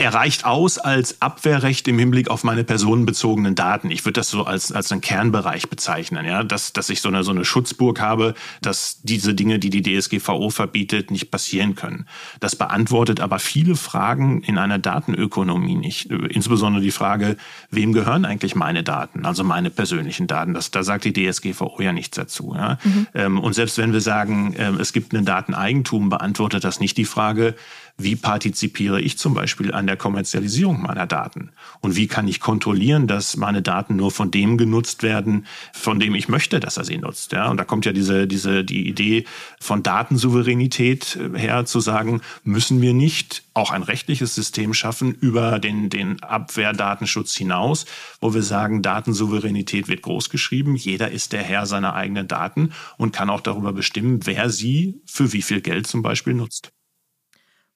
Er 0.00 0.14
reicht 0.14 0.46
aus 0.46 0.78
als 0.78 1.20
Abwehrrecht 1.20 1.86
im 1.86 1.98
Hinblick 1.98 2.30
auf 2.30 2.42
meine 2.42 2.64
personenbezogenen 2.64 3.54
Daten. 3.54 3.90
Ich 3.90 4.06
würde 4.06 4.20
das 4.20 4.30
so 4.30 4.44
als, 4.44 4.72
als 4.72 4.90
einen 4.90 5.02
Kernbereich 5.02 5.68
bezeichnen, 5.68 6.24
ja, 6.24 6.42
dass, 6.42 6.72
dass 6.72 6.88
ich 6.88 7.02
so 7.02 7.10
eine, 7.10 7.22
so 7.22 7.32
eine 7.32 7.44
Schutzburg 7.44 8.00
habe, 8.00 8.32
dass 8.62 9.02
diese 9.02 9.34
Dinge, 9.34 9.58
die 9.58 9.68
die 9.68 9.82
DSGVO 9.82 10.48
verbietet, 10.48 11.10
nicht 11.10 11.30
passieren 11.30 11.74
können. 11.74 12.06
Das 12.40 12.56
beantwortet 12.56 13.20
aber 13.20 13.38
viele 13.38 13.76
Fragen 13.76 14.40
in 14.40 14.56
einer 14.56 14.78
Datenökonomie 14.78 15.74
nicht. 15.74 16.06
Insbesondere 16.06 16.82
die 16.82 16.92
Frage, 16.92 17.36
wem 17.70 17.92
gehören 17.92 18.24
eigentlich 18.24 18.54
meine 18.54 18.82
Daten, 18.82 19.26
also 19.26 19.44
meine 19.44 19.68
persönlichen 19.68 20.26
Daten. 20.26 20.54
Das, 20.54 20.70
da 20.70 20.82
sagt 20.82 21.04
die 21.04 21.12
DSGVO 21.12 21.82
ja 21.82 21.92
nichts 21.92 22.16
dazu. 22.16 22.54
Ja. 22.56 22.78
Mhm. 22.82 23.06
Ähm, 23.12 23.38
und 23.38 23.52
selbst 23.52 23.76
wenn 23.76 23.92
wir 23.92 24.00
sagen, 24.00 24.54
ähm, 24.56 24.80
es 24.80 24.94
gibt 24.94 25.12
ein 25.12 25.26
Dateneigentum, 25.26 26.08
beantwortet 26.08 26.64
das 26.64 26.80
nicht 26.80 26.96
die 26.96 27.04
Frage, 27.04 27.54
wie 28.02 28.16
partizipiere 28.16 29.00
ich 29.00 29.18
zum 29.18 29.34
Beispiel 29.34 29.72
an 29.72 29.86
der 29.86 29.96
Kommerzialisierung 29.96 30.82
meiner 30.82 31.06
Daten? 31.06 31.50
Und 31.80 31.96
wie 31.96 32.06
kann 32.06 32.28
ich 32.28 32.40
kontrollieren, 32.40 33.06
dass 33.06 33.36
meine 33.36 33.62
Daten 33.62 33.96
nur 33.96 34.10
von 34.10 34.30
dem 34.30 34.58
genutzt 34.58 35.02
werden, 35.02 35.46
von 35.72 36.00
dem 36.00 36.14
ich 36.14 36.28
möchte, 36.28 36.60
dass 36.60 36.76
er 36.76 36.84
sie 36.84 36.98
nutzt? 36.98 37.32
Ja, 37.32 37.48
und 37.48 37.56
da 37.56 37.64
kommt 37.64 37.86
ja 37.86 37.92
diese, 37.92 38.26
diese, 38.26 38.64
die 38.64 38.88
Idee 38.88 39.24
von 39.60 39.82
Datensouveränität 39.82 41.16
äh, 41.16 41.38
her, 41.38 41.64
zu 41.66 41.80
sagen, 41.80 42.20
müssen 42.44 42.80
wir 42.80 42.94
nicht 42.94 43.42
auch 43.54 43.70
ein 43.70 43.82
rechtliches 43.82 44.34
System 44.34 44.74
schaffen 44.74 45.14
über 45.14 45.58
den, 45.58 45.90
den 45.90 46.22
Abwehrdatenschutz 46.22 47.34
hinaus, 47.34 47.86
wo 48.20 48.32
wir 48.34 48.42
sagen, 48.42 48.82
Datensouveränität 48.82 49.88
wird 49.88 50.02
großgeschrieben, 50.02 50.76
jeder 50.76 51.10
ist 51.10 51.32
der 51.32 51.42
Herr 51.42 51.66
seiner 51.66 51.94
eigenen 51.94 52.28
Daten 52.28 52.72
und 52.96 53.12
kann 53.12 53.30
auch 53.30 53.40
darüber 53.40 53.72
bestimmen, 53.72 54.20
wer 54.24 54.50
sie 54.50 55.00
für 55.04 55.32
wie 55.32 55.42
viel 55.42 55.60
Geld 55.60 55.86
zum 55.86 56.02
Beispiel 56.02 56.34
nutzt. 56.34 56.72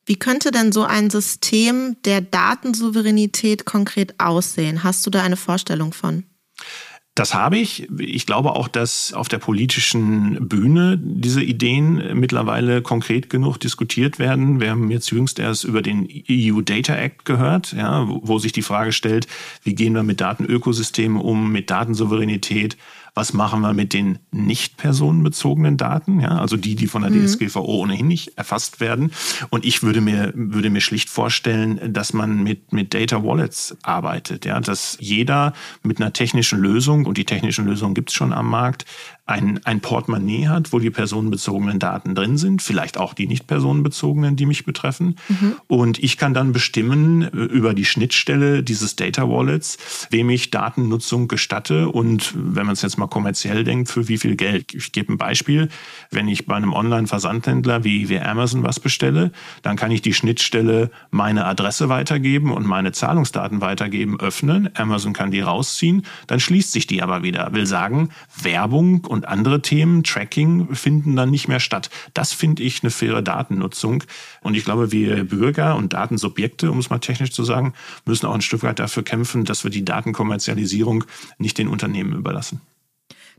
Wie 0.06 0.16
könnte 0.16 0.50
denn 0.50 0.72
so 0.72 0.84
ein 0.84 1.10
System 1.10 1.96
der 2.04 2.20
Datensouveränität 2.20 3.64
konkret 3.64 4.14
aussehen? 4.18 4.84
Hast 4.84 5.06
du 5.06 5.10
da 5.10 5.22
eine 5.22 5.36
Vorstellung 5.36 5.92
von? 5.92 6.24
Das 7.14 7.32
habe 7.32 7.58
ich. 7.58 7.88
Ich 8.00 8.26
glaube 8.26 8.56
auch, 8.56 8.66
dass 8.66 9.12
auf 9.12 9.28
der 9.28 9.38
politischen 9.38 10.48
Bühne 10.48 10.98
diese 11.00 11.42
Ideen 11.42 12.18
mittlerweile 12.18 12.82
konkret 12.82 13.30
genug 13.30 13.58
diskutiert 13.58 14.18
werden. 14.18 14.60
Wir 14.60 14.70
haben 14.70 14.90
jetzt 14.90 15.12
jüngst 15.12 15.38
erst 15.38 15.62
über 15.62 15.80
den 15.80 16.08
EU 16.28 16.60
Data 16.60 16.96
Act 16.96 17.24
gehört, 17.24 17.72
ja, 17.72 18.04
wo 18.08 18.40
sich 18.40 18.50
die 18.50 18.62
Frage 18.62 18.90
stellt, 18.90 19.28
wie 19.62 19.76
gehen 19.76 19.94
wir 19.94 20.02
mit 20.02 20.20
Datenökosystemen 20.20 21.20
um, 21.20 21.52
mit 21.52 21.70
Datensouveränität, 21.70 22.76
was 23.14 23.32
machen 23.32 23.60
wir 23.60 23.72
mit 23.72 23.92
den 23.92 24.18
nicht 24.32 24.76
personenbezogenen 24.76 25.76
Daten, 25.76 26.20
ja, 26.20 26.38
also 26.38 26.56
die, 26.56 26.74
die 26.74 26.88
von 26.88 27.02
der 27.02 27.12
mhm. 27.12 27.24
DSGVO 27.26 27.62
ohnehin 27.62 28.08
nicht 28.08 28.36
erfasst 28.36 28.80
werden. 28.80 29.12
Und 29.50 29.64
ich 29.64 29.82
würde 29.82 30.00
mir, 30.00 30.32
würde 30.34 30.68
mir 30.68 30.80
schlicht 30.80 31.08
vorstellen, 31.08 31.92
dass 31.92 32.12
man 32.12 32.42
mit, 32.42 32.72
mit 32.72 32.92
Data 32.92 33.22
Wallets 33.22 33.76
arbeitet, 33.82 34.44
ja, 34.44 34.58
dass 34.58 34.98
jeder 35.00 35.52
mit 35.82 36.00
einer 36.00 36.12
technischen 36.12 36.58
Lösung, 36.58 37.06
und 37.06 37.16
die 37.16 37.24
technischen 37.24 37.66
Lösungen 37.66 37.94
gibt 37.94 38.10
es 38.10 38.14
schon 38.14 38.32
am 38.32 38.50
Markt, 38.50 38.84
ein, 39.26 39.58
ein 39.64 39.80
Portemonnaie 39.80 40.48
hat, 40.48 40.72
wo 40.72 40.78
die 40.78 40.90
personenbezogenen 40.90 41.78
Daten 41.78 42.14
drin 42.14 42.36
sind, 42.36 42.60
vielleicht 42.60 42.98
auch 42.98 43.14
die 43.14 43.26
nicht 43.26 43.46
personenbezogenen, 43.46 44.36
die 44.36 44.44
mich 44.44 44.66
betreffen. 44.66 45.16
Mhm. 45.28 45.54
Und 45.66 45.98
ich 45.98 46.18
kann 46.18 46.34
dann 46.34 46.52
bestimmen 46.52 47.22
äh, 47.22 47.28
über 47.28 47.72
die 47.72 47.86
Schnittstelle 47.86 48.62
dieses 48.62 48.96
Data 48.96 49.26
Wallets, 49.26 49.78
wem 50.10 50.28
ich 50.28 50.50
Datennutzung 50.50 51.26
gestatte 51.28 51.88
und 51.88 52.34
wenn 52.36 52.66
man 52.66 52.74
es 52.74 52.82
jetzt 52.82 52.98
mal 52.98 53.06
kommerziell 53.06 53.64
denkt, 53.64 53.88
für 53.88 54.08
wie 54.08 54.18
viel 54.18 54.36
Geld. 54.36 54.74
Ich 54.74 54.92
gebe 54.92 55.14
ein 55.14 55.18
Beispiel. 55.18 55.70
Wenn 56.10 56.28
ich 56.28 56.44
bei 56.44 56.56
einem 56.56 56.74
Online-Versandhändler 56.74 57.82
wie, 57.82 58.10
wie 58.10 58.20
Amazon 58.20 58.62
was 58.62 58.78
bestelle, 58.78 59.32
dann 59.62 59.76
kann 59.76 59.90
ich 59.90 60.02
die 60.02 60.12
Schnittstelle 60.12 60.90
meine 61.10 61.46
Adresse 61.46 61.88
weitergeben 61.88 62.52
und 62.52 62.66
meine 62.66 62.92
Zahlungsdaten 62.92 63.62
weitergeben, 63.62 64.20
öffnen. 64.20 64.68
Amazon 64.74 65.14
kann 65.14 65.30
die 65.30 65.40
rausziehen, 65.40 66.04
dann 66.26 66.40
schließt 66.40 66.72
sich 66.72 66.86
die 66.86 67.02
aber 67.02 67.22
wieder. 67.22 67.54
Will 67.54 67.64
sagen, 67.64 68.10
Werbung 68.42 69.06
und 69.14 69.26
andere 69.26 69.62
Themen, 69.62 70.04
Tracking, 70.04 70.74
finden 70.74 71.16
dann 71.16 71.30
nicht 71.30 71.48
mehr 71.48 71.60
statt. 71.60 71.88
Das 72.12 72.32
finde 72.32 72.62
ich 72.62 72.82
eine 72.82 72.90
faire 72.90 73.22
Datennutzung. 73.22 74.04
Und 74.42 74.54
ich 74.54 74.64
glaube, 74.64 74.92
wir 74.92 75.24
Bürger 75.24 75.76
und 75.76 75.94
Datensubjekte, 75.94 76.70
um 76.70 76.78
es 76.78 76.90
mal 76.90 76.98
technisch 76.98 77.30
zu 77.30 77.44
sagen, 77.44 77.72
müssen 78.04 78.26
auch 78.26 78.34
ein 78.34 78.42
Stück 78.42 78.62
weit 78.62 78.78
dafür 78.78 79.02
kämpfen, 79.02 79.44
dass 79.44 79.64
wir 79.64 79.70
die 79.70 79.84
Datenkommerzialisierung 79.84 81.04
nicht 81.38 81.56
den 81.56 81.68
Unternehmen 81.68 82.12
überlassen. 82.12 82.60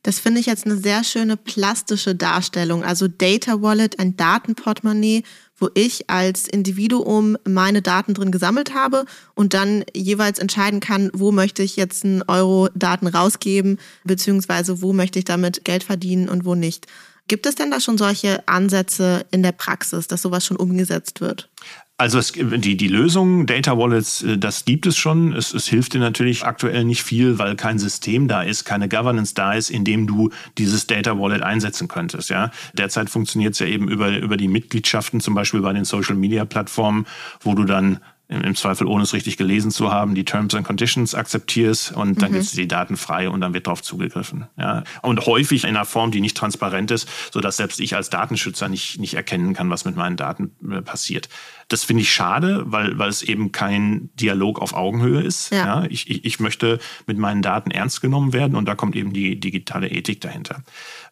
Das 0.05 0.19
finde 0.19 0.39
ich 0.39 0.45
jetzt 0.45 0.67
eine 0.67 0.77
sehr 0.77 1.03
schöne 1.03 1.35
plastische 1.35 2.13
Darstellung. 2.13 2.83
Also 2.83 3.07
Data 3.07 3.63
Wallet, 3.63 3.97
ein 3.97 4.15
Datenportemonnaie, 4.15 5.23
wo 5.57 5.69
ich 5.73 6.11
als 6.11 6.47
Individuum 6.47 7.37
meine 7.43 7.81
Daten 7.81 8.13
drin 8.13 8.29
gesammelt 8.29 8.75
habe 8.75 9.05
und 9.33 9.55
dann 9.55 9.83
jeweils 9.95 10.37
entscheiden 10.37 10.79
kann, 10.79 11.09
wo 11.15 11.31
möchte 11.31 11.63
ich 11.63 11.75
jetzt 11.75 12.05
einen 12.05 12.21
Euro 12.27 12.69
Daten 12.75 13.07
rausgeben, 13.07 13.79
beziehungsweise 14.03 14.83
wo 14.83 14.93
möchte 14.93 15.17
ich 15.17 15.25
damit 15.25 15.65
Geld 15.65 15.83
verdienen 15.83 16.29
und 16.29 16.45
wo 16.45 16.53
nicht. 16.53 16.85
Gibt 17.27 17.45
es 17.45 17.55
denn 17.55 17.71
da 17.71 17.79
schon 17.79 17.97
solche 17.97 18.47
Ansätze 18.47 19.25
in 19.31 19.41
der 19.41 19.51
Praxis, 19.51 20.07
dass 20.07 20.21
sowas 20.21 20.45
schon 20.45 20.57
umgesetzt 20.57 21.21
wird? 21.21 21.49
Also 21.97 22.19
es, 22.19 22.33
die, 22.33 22.75
die 22.75 22.87
Lösung 22.89 23.45
Data 23.45 23.77
Wallets, 23.77 24.21
äh, 24.21 24.37
das 24.37 24.65
gibt 24.65 24.85
es 24.85 24.97
schon. 24.97 25.31
Es, 25.33 25.53
es 25.53 25.65
hilft 25.65 25.93
dir 25.93 25.99
natürlich 25.99 26.43
aktuell 26.43 26.83
nicht 26.83 27.03
viel, 27.03 27.39
weil 27.39 27.55
kein 27.55 27.79
System 27.79 28.27
da 28.27 28.41
ist, 28.41 28.65
keine 28.65 28.89
Governance 28.89 29.33
da 29.33 29.53
ist, 29.53 29.69
in 29.69 29.85
dem 29.85 30.05
du 30.05 30.29
dieses 30.57 30.87
Data 30.87 31.17
Wallet 31.17 31.41
einsetzen 31.41 31.87
könntest. 31.87 32.29
Ja, 32.29 32.51
derzeit 32.73 33.09
funktioniert 33.09 33.53
es 33.53 33.59
ja 33.59 33.67
eben 33.67 33.87
über 33.87 34.17
über 34.17 34.35
die 34.35 34.49
Mitgliedschaften, 34.49 35.21
zum 35.21 35.35
Beispiel 35.35 35.61
bei 35.61 35.71
den 35.71 35.85
Social 35.85 36.15
Media 36.15 36.43
Plattformen, 36.43 37.05
wo 37.39 37.55
du 37.55 37.63
dann 37.63 38.01
im 38.27 38.55
Zweifel 38.55 38.87
ohne 38.87 39.03
es 39.03 39.13
richtig 39.13 39.37
gelesen 39.37 39.69
zu 39.69 39.91
haben, 39.91 40.15
die 40.15 40.25
Terms 40.25 40.55
and 40.55 40.65
Conditions 40.65 41.13
akzeptierst 41.13 41.91
und 41.91 42.21
dann 42.21 42.31
mhm. 42.31 42.35
gibst 42.35 42.53
du 42.53 42.57
die 42.57 42.67
Daten 42.67 42.97
frei 42.97 43.29
und 43.29 43.41
dann 43.41 43.53
wird 43.53 43.67
darauf 43.67 43.83
zugegriffen. 43.83 44.47
Ja. 44.57 44.83
Und 45.03 45.25
häufig 45.27 45.63
in 45.63 45.69
einer 45.69 45.85
Form, 45.85 46.09
die 46.09 46.21
nicht 46.21 46.35
transparent 46.35 46.89
ist, 46.89 47.07
sodass 47.31 47.57
selbst 47.57 47.79
ich 47.79 47.95
als 47.95 48.09
Datenschützer 48.09 48.67
nicht, 48.67 48.99
nicht 48.99 49.13
erkennen 49.13 49.53
kann, 49.53 49.69
was 49.69 49.85
mit 49.85 49.95
meinen 49.95 50.17
Daten 50.17 50.55
äh, 50.71 50.81
passiert. 50.81 51.29
Das 51.67 51.83
finde 51.83 52.01
ich 52.01 52.11
schade, 52.11 52.63
weil, 52.65 52.97
weil 52.97 53.09
es 53.09 53.23
eben 53.23 53.51
kein 53.51 54.09
Dialog 54.15 54.59
auf 54.59 54.73
Augenhöhe 54.73 55.21
ist. 55.21 55.51
Ja. 55.51 55.81
ja. 55.81 55.87
Ich, 55.89 56.09
ich, 56.09 56.25
ich 56.25 56.39
möchte 56.39 56.79
mit 57.05 57.17
meinen 57.17 57.41
Daten 57.41 57.71
ernst 57.71 58.01
genommen 58.01 58.33
werden 58.33 58.55
und 58.55 58.65
da 58.65 58.75
kommt 58.75 58.95
eben 58.95 59.13
die 59.13 59.39
digitale 59.39 59.89
Ethik 59.89 60.21
dahinter. 60.21 60.63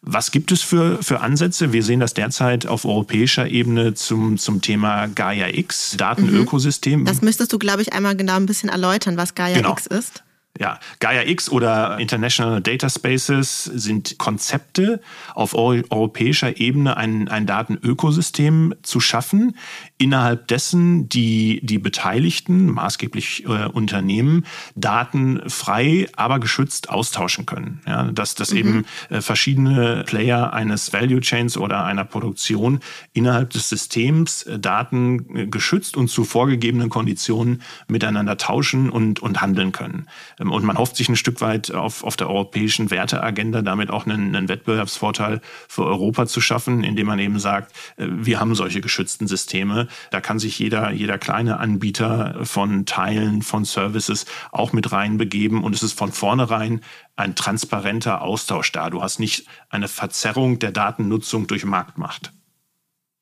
Was 0.06 0.30
gibt 0.30 0.52
es 0.52 0.60
für, 0.60 1.02
für 1.02 1.20
Ansätze? 1.20 1.72
Wir 1.72 1.82
sehen 1.82 2.00
das 2.00 2.12
derzeit 2.12 2.66
auf 2.66 2.84
europäischer 2.84 3.48
Ebene 3.48 3.94
zum, 3.94 4.36
zum 4.36 4.60
Thema 4.60 5.06
Gaia 5.06 5.48
X, 5.48 5.96
Datenökosystem. 5.96 7.00
Mhm. 7.00 7.04
Das 7.06 7.22
müsstest 7.22 7.52
du, 7.52 7.58
glaube 7.58 7.80
ich, 7.80 7.94
einmal 7.94 8.14
genau 8.14 8.36
ein 8.36 8.46
bisschen 8.46 8.68
erläutern, 8.68 9.16
was 9.16 9.34
Gaia 9.34 9.56
genau. 9.56 9.72
X 9.72 9.86
ist. 9.86 10.22
Ja, 10.60 10.78
Gaia 11.00 11.22
X 11.26 11.48
oder 11.48 11.98
International 11.98 12.60
Data 12.60 12.88
Spaces 12.88 13.64
sind 13.64 14.18
Konzepte, 14.18 15.00
auf 15.34 15.52
europäischer 15.54 16.60
Ebene 16.60 16.96
ein, 16.96 17.28
ein 17.28 17.44
Datenökosystem 17.44 18.72
zu 18.82 19.00
schaffen, 19.00 19.56
innerhalb 19.98 20.46
dessen 20.46 21.08
die, 21.08 21.58
die 21.64 21.78
Beteiligten, 21.78 22.66
maßgeblich 22.66 23.46
äh, 23.46 23.66
Unternehmen, 23.66 24.46
Daten 24.76 25.42
frei, 25.48 26.06
aber 26.14 26.38
geschützt 26.38 26.88
austauschen 26.88 27.46
können. 27.46 27.80
Ja, 27.84 28.04
dass 28.12 28.36
dass 28.36 28.52
mhm. 28.52 28.58
eben 28.58 28.84
äh, 29.10 29.20
verschiedene 29.20 30.04
Player 30.06 30.52
eines 30.52 30.92
Value 30.92 31.20
Chains 31.20 31.56
oder 31.56 31.84
einer 31.84 32.04
Produktion 32.04 32.78
innerhalb 33.12 33.50
des 33.50 33.68
Systems 33.68 34.44
äh, 34.44 34.60
Daten 34.60 35.36
äh, 35.36 35.46
geschützt 35.48 35.96
und 35.96 36.08
zu 36.08 36.22
vorgegebenen 36.22 36.90
Konditionen 36.90 37.62
miteinander 37.88 38.36
tauschen 38.36 38.88
und, 38.88 39.20
und 39.20 39.40
handeln 39.40 39.72
können. 39.72 40.06
Ähm, 40.44 40.52
und 40.52 40.64
man 40.64 40.78
hofft 40.78 40.96
sich 40.96 41.08
ein 41.08 41.16
Stück 41.16 41.40
weit 41.40 41.72
auf, 41.72 42.04
auf 42.04 42.16
der 42.16 42.28
europäischen 42.28 42.90
Werteagenda 42.90 43.62
damit 43.62 43.90
auch 43.90 44.06
einen, 44.06 44.34
einen 44.34 44.48
Wettbewerbsvorteil 44.48 45.40
für 45.68 45.84
Europa 45.84 46.26
zu 46.26 46.40
schaffen, 46.40 46.84
indem 46.84 47.06
man 47.06 47.18
eben 47.18 47.38
sagt, 47.38 47.72
äh, 47.96 48.06
wir 48.08 48.40
haben 48.40 48.54
solche 48.54 48.80
geschützten 48.80 49.26
Systeme. 49.26 49.88
Da 50.10 50.20
kann 50.20 50.38
sich 50.38 50.58
jeder, 50.58 50.90
jeder 50.90 51.18
kleine 51.18 51.58
Anbieter 51.58 52.44
von 52.44 52.86
Teilen, 52.86 53.42
von 53.42 53.64
Services 53.64 54.26
auch 54.52 54.72
mit 54.72 54.92
reinbegeben. 54.92 55.62
Und 55.62 55.74
es 55.74 55.82
ist 55.82 55.98
von 55.98 56.12
vornherein 56.12 56.80
ein 57.16 57.34
transparenter 57.34 58.22
Austausch 58.22 58.72
da. 58.72 58.90
Du 58.90 59.02
hast 59.02 59.20
nicht 59.20 59.46
eine 59.68 59.88
Verzerrung 59.88 60.58
der 60.58 60.72
Datennutzung 60.72 61.46
durch 61.46 61.64
Marktmacht. 61.64 62.32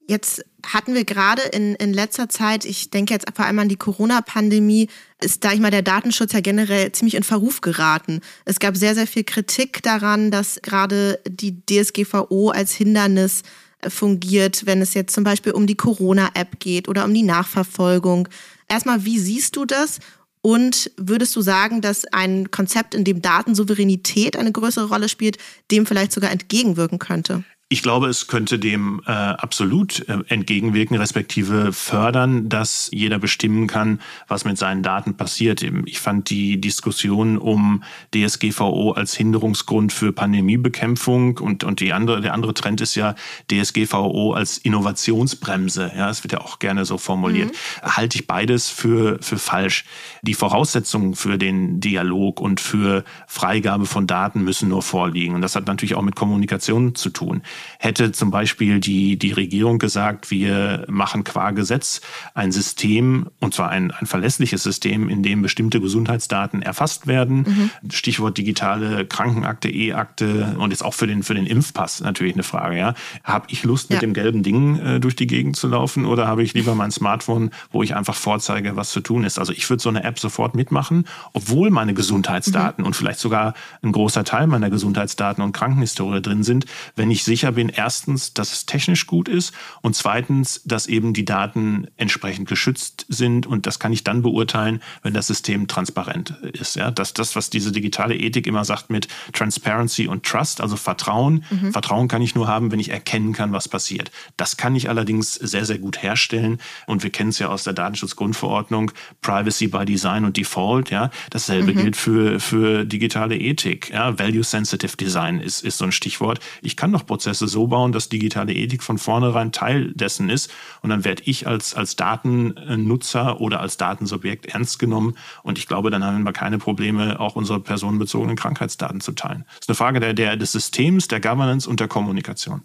Jetzt 0.08 0.44
hatten 0.66 0.94
wir 0.94 1.04
gerade 1.04 1.42
in, 1.42 1.74
in 1.76 1.92
letzter 1.92 2.28
Zeit, 2.28 2.64
ich 2.64 2.90
denke 2.90 3.14
jetzt 3.14 3.26
vor 3.34 3.44
allem 3.44 3.58
an 3.58 3.68
die 3.68 3.76
Corona-Pandemie, 3.76 4.88
ist, 5.20 5.44
da 5.44 5.52
ich 5.52 5.60
mal, 5.60 5.70
der 5.70 5.82
Datenschutz 5.82 6.32
ja 6.32 6.40
generell 6.40 6.92
ziemlich 6.92 7.14
in 7.14 7.22
Verruf 7.22 7.60
geraten. 7.60 8.20
Es 8.44 8.58
gab 8.58 8.76
sehr, 8.76 8.94
sehr 8.94 9.06
viel 9.06 9.24
Kritik 9.24 9.82
daran, 9.82 10.30
dass 10.30 10.60
gerade 10.62 11.20
die 11.28 11.64
DSGVO 11.66 12.50
als 12.50 12.72
Hindernis 12.72 13.42
äh, 13.80 13.90
fungiert, 13.90 14.66
wenn 14.66 14.82
es 14.82 14.94
jetzt 14.94 15.14
zum 15.14 15.24
Beispiel 15.24 15.52
um 15.52 15.66
die 15.66 15.76
Corona-App 15.76 16.58
geht 16.58 16.88
oder 16.88 17.04
um 17.04 17.14
die 17.14 17.22
Nachverfolgung. 17.22 18.28
Erstmal, 18.68 19.04
wie 19.04 19.18
siehst 19.18 19.56
du 19.56 19.64
das? 19.64 19.98
Und 20.42 20.90
würdest 20.96 21.36
du 21.36 21.40
sagen, 21.40 21.80
dass 21.80 22.04
ein 22.06 22.50
Konzept, 22.50 22.96
in 22.96 23.04
dem 23.04 23.22
Datensouveränität 23.22 24.36
eine 24.36 24.50
größere 24.50 24.88
Rolle 24.88 25.08
spielt, 25.08 25.38
dem 25.70 25.86
vielleicht 25.86 26.10
sogar 26.10 26.32
entgegenwirken 26.32 26.98
könnte? 26.98 27.44
Ich 27.72 27.82
glaube, 27.82 28.08
es 28.08 28.26
könnte 28.26 28.58
dem 28.58 29.00
äh, 29.06 29.10
absolut 29.10 30.06
äh, 30.06 30.18
entgegenwirken, 30.28 30.94
respektive 30.94 31.72
fördern, 31.72 32.50
dass 32.50 32.90
jeder 32.92 33.18
bestimmen 33.18 33.66
kann, 33.66 33.98
was 34.28 34.44
mit 34.44 34.58
seinen 34.58 34.82
Daten 34.82 35.16
passiert. 35.16 35.62
Ich 35.86 35.98
fand 35.98 36.28
die 36.28 36.60
Diskussion 36.60 37.38
um 37.38 37.82
DSGVO 38.14 38.92
als 38.92 39.14
Hinderungsgrund 39.14 39.90
für 39.90 40.12
Pandemiebekämpfung 40.12 41.38
und, 41.38 41.64
und 41.64 41.80
die 41.80 41.94
andere, 41.94 42.20
der 42.20 42.34
andere 42.34 42.52
Trend 42.52 42.82
ist 42.82 42.94
ja 42.94 43.14
DSGVO 43.50 44.34
als 44.34 44.58
Innovationsbremse. 44.58 45.92
Ja, 45.96 46.10
es 46.10 46.22
wird 46.24 46.32
ja 46.32 46.42
auch 46.42 46.58
gerne 46.58 46.84
so 46.84 46.98
formuliert. 46.98 47.52
Mhm. 47.52 47.96
Halte 47.96 48.18
ich 48.18 48.26
beides 48.26 48.68
für, 48.68 49.16
für 49.22 49.38
falsch. 49.38 49.86
Die 50.20 50.34
Voraussetzungen 50.34 51.14
für 51.14 51.38
den 51.38 51.80
Dialog 51.80 52.38
und 52.38 52.60
für 52.60 53.02
Freigabe 53.26 53.86
von 53.86 54.06
Daten 54.06 54.44
müssen 54.44 54.68
nur 54.68 54.82
vorliegen. 54.82 55.34
Und 55.34 55.40
das 55.40 55.56
hat 55.56 55.66
natürlich 55.66 55.94
auch 55.94 56.02
mit 56.02 56.16
Kommunikation 56.16 56.94
zu 56.94 57.08
tun. 57.08 57.40
Hätte 57.78 58.12
zum 58.12 58.30
Beispiel 58.30 58.80
die, 58.80 59.18
die 59.18 59.32
Regierung 59.32 59.78
gesagt, 59.78 60.30
wir 60.30 60.84
machen 60.88 61.24
qua 61.24 61.50
Gesetz 61.50 62.00
ein 62.34 62.52
System, 62.52 63.28
und 63.40 63.54
zwar 63.54 63.70
ein, 63.70 63.90
ein 63.90 64.06
verlässliches 64.06 64.62
System, 64.62 65.08
in 65.08 65.22
dem 65.22 65.42
bestimmte 65.42 65.80
Gesundheitsdaten 65.80 66.62
erfasst 66.62 67.06
werden. 67.06 67.70
Mhm. 67.82 67.90
Stichwort 67.90 68.38
digitale 68.38 69.06
Krankenakte, 69.06 69.68
E-Akte 69.68 70.56
und 70.58 70.70
jetzt 70.70 70.84
auch 70.84 70.94
für 70.94 71.06
den, 71.06 71.22
für 71.22 71.34
den 71.34 71.46
Impfpass 71.46 72.00
natürlich 72.00 72.34
eine 72.34 72.42
Frage. 72.42 72.78
Ja? 72.78 72.94
Habe 73.24 73.46
ich 73.48 73.64
Lust, 73.64 73.90
ja. 73.90 73.96
mit 73.96 74.02
dem 74.02 74.14
gelben 74.14 74.42
Ding 74.42 74.78
äh, 74.78 75.00
durch 75.00 75.16
die 75.16 75.26
Gegend 75.26 75.56
zu 75.56 75.68
laufen 75.68 76.06
oder 76.06 76.26
habe 76.26 76.42
ich 76.42 76.54
lieber 76.54 76.74
mein 76.74 76.90
Smartphone, 76.90 77.50
wo 77.70 77.82
ich 77.82 77.94
einfach 77.94 78.14
vorzeige, 78.14 78.76
was 78.76 78.90
zu 78.90 79.00
tun 79.00 79.24
ist? 79.24 79.38
Also 79.38 79.52
ich 79.52 79.68
würde 79.68 79.82
so 79.82 79.88
eine 79.88 80.04
App 80.04 80.18
sofort 80.18 80.54
mitmachen, 80.54 81.04
obwohl 81.32 81.70
meine 81.70 81.94
Gesundheitsdaten 81.94 82.82
mhm. 82.82 82.86
und 82.86 82.96
vielleicht 82.96 83.18
sogar 83.18 83.54
ein 83.82 83.92
großer 83.92 84.24
Teil 84.24 84.46
meiner 84.46 84.70
Gesundheitsdaten 84.70 85.42
und 85.42 85.52
Krankenhistorie 85.52 86.22
drin 86.22 86.42
sind, 86.42 86.66
wenn 86.96 87.10
ich 87.10 87.24
sicher 87.24 87.51
bin, 87.52 87.68
erstens, 87.68 88.34
dass 88.34 88.52
es 88.52 88.66
technisch 88.66 89.06
gut 89.06 89.28
ist 89.28 89.52
und 89.80 89.94
zweitens, 89.96 90.62
dass 90.64 90.86
eben 90.86 91.12
die 91.12 91.24
Daten 91.24 91.88
entsprechend 91.96 92.48
geschützt 92.48 93.06
sind 93.08 93.46
und 93.46 93.66
das 93.66 93.78
kann 93.78 93.92
ich 93.92 94.04
dann 94.04 94.22
beurteilen, 94.22 94.82
wenn 95.02 95.14
das 95.14 95.26
System 95.26 95.68
transparent 95.68 96.30
ist. 96.52 96.76
Ja, 96.76 96.90
dass 96.90 97.14
das, 97.14 97.36
was 97.36 97.50
diese 97.50 97.72
digitale 97.72 98.16
Ethik 98.16 98.46
immer 98.46 98.64
sagt 98.64 98.90
mit 98.90 99.08
Transparency 99.32 100.06
und 100.06 100.24
Trust, 100.24 100.60
also 100.60 100.76
Vertrauen. 100.76 101.44
Mhm. 101.50 101.72
Vertrauen 101.72 102.08
kann 102.08 102.22
ich 102.22 102.34
nur 102.34 102.48
haben, 102.48 102.72
wenn 102.72 102.80
ich 102.80 102.90
erkennen 102.90 103.32
kann, 103.32 103.52
was 103.52 103.68
passiert. 103.68 104.10
Das 104.36 104.56
kann 104.56 104.74
ich 104.76 104.88
allerdings 104.88 105.34
sehr, 105.34 105.64
sehr 105.64 105.78
gut 105.78 106.02
herstellen 106.02 106.58
und 106.86 107.02
wir 107.02 107.10
kennen 107.10 107.30
es 107.30 107.38
ja 107.38 107.48
aus 107.48 107.64
der 107.64 107.72
Datenschutzgrundverordnung, 107.72 108.92
Privacy 109.20 109.68
by 109.68 109.84
Design 109.84 110.24
und 110.24 110.36
Default. 110.36 110.90
Ja, 110.90 111.10
dasselbe 111.30 111.72
mhm. 111.72 111.78
gilt 111.78 111.96
für 111.96 112.40
für 112.40 112.84
digitale 112.84 113.36
Ethik. 113.36 113.90
Ja, 113.90 114.18
Value 114.18 114.44
Sensitive 114.44 114.96
Design 114.96 115.40
ist 115.40 115.64
ist 115.64 115.78
so 115.78 115.84
ein 115.84 115.92
Stichwort. 115.92 116.40
Ich 116.62 116.76
kann 116.76 116.92
doch 116.92 117.06
Prozesse 117.06 117.31
so 117.38 117.66
bauen, 117.66 117.92
dass 117.92 118.08
digitale 118.08 118.52
Ethik 118.52 118.82
von 118.82 118.98
vornherein 118.98 119.52
Teil 119.52 119.92
dessen 119.94 120.28
ist 120.28 120.50
und 120.82 120.90
dann 120.90 121.04
werde 121.04 121.22
ich 121.26 121.46
als 121.46 121.74
als 121.74 121.96
Datennutzer 121.96 123.40
oder 123.40 123.60
als 123.60 123.76
Datensubjekt 123.76 124.46
ernst 124.46 124.78
genommen 124.78 125.16
und 125.42 125.58
ich 125.58 125.66
glaube, 125.66 125.90
dann 125.90 126.04
haben 126.04 126.22
wir 126.24 126.32
keine 126.32 126.58
Probleme, 126.58 127.20
auch 127.20 127.36
unsere 127.36 127.60
personenbezogenen 127.60 128.36
Krankheitsdaten 128.36 129.00
zu 129.00 129.12
teilen. 129.12 129.44
Das 129.48 129.62
ist 129.62 129.68
eine 129.68 129.76
Frage 129.76 130.00
der, 130.00 130.14
der, 130.14 130.36
des 130.36 130.52
Systems, 130.52 131.08
der 131.08 131.20
Governance 131.20 131.68
und 131.68 131.80
der 131.80 131.88
Kommunikation. 131.88 132.62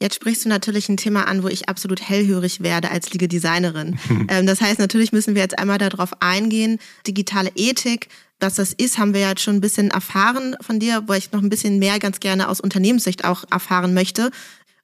Jetzt 0.00 0.14
sprichst 0.14 0.46
du 0.46 0.48
natürlich 0.48 0.88
ein 0.88 0.96
Thema 0.96 1.28
an, 1.28 1.42
wo 1.42 1.48
ich 1.48 1.68
absolut 1.68 2.00
hellhörig 2.00 2.62
werde 2.62 2.90
als 2.90 3.12
Liga-Designerin. 3.12 3.98
ähm, 4.28 4.46
das 4.46 4.60
heißt, 4.60 4.78
natürlich 4.78 5.12
müssen 5.12 5.34
wir 5.34 5.42
jetzt 5.42 5.58
einmal 5.58 5.78
darauf 5.78 6.22
eingehen, 6.22 6.78
digitale 7.06 7.52
Ethik, 7.54 8.08
was 8.40 8.54
das 8.54 8.72
ist, 8.72 8.96
haben 8.96 9.12
wir 9.12 9.20
ja 9.20 9.28
jetzt 9.28 9.42
schon 9.42 9.56
ein 9.56 9.60
bisschen 9.60 9.90
erfahren 9.90 10.56
von 10.62 10.80
dir, 10.80 11.02
wo 11.06 11.12
ich 11.12 11.30
noch 11.32 11.42
ein 11.42 11.50
bisschen 11.50 11.78
mehr 11.78 11.98
ganz 11.98 12.20
gerne 12.20 12.48
aus 12.48 12.60
Unternehmenssicht 12.60 13.26
auch 13.26 13.44
erfahren 13.50 13.92
möchte. 13.92 14.30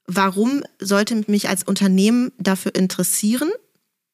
Warum 0.06 0.62
sollte 0.78 1.24
mich 1.26 1.48
als 1.48 1.64
Unternehmen 1.64 2.32
dafür 2.38 2.74
interessieren, 2.74 3.50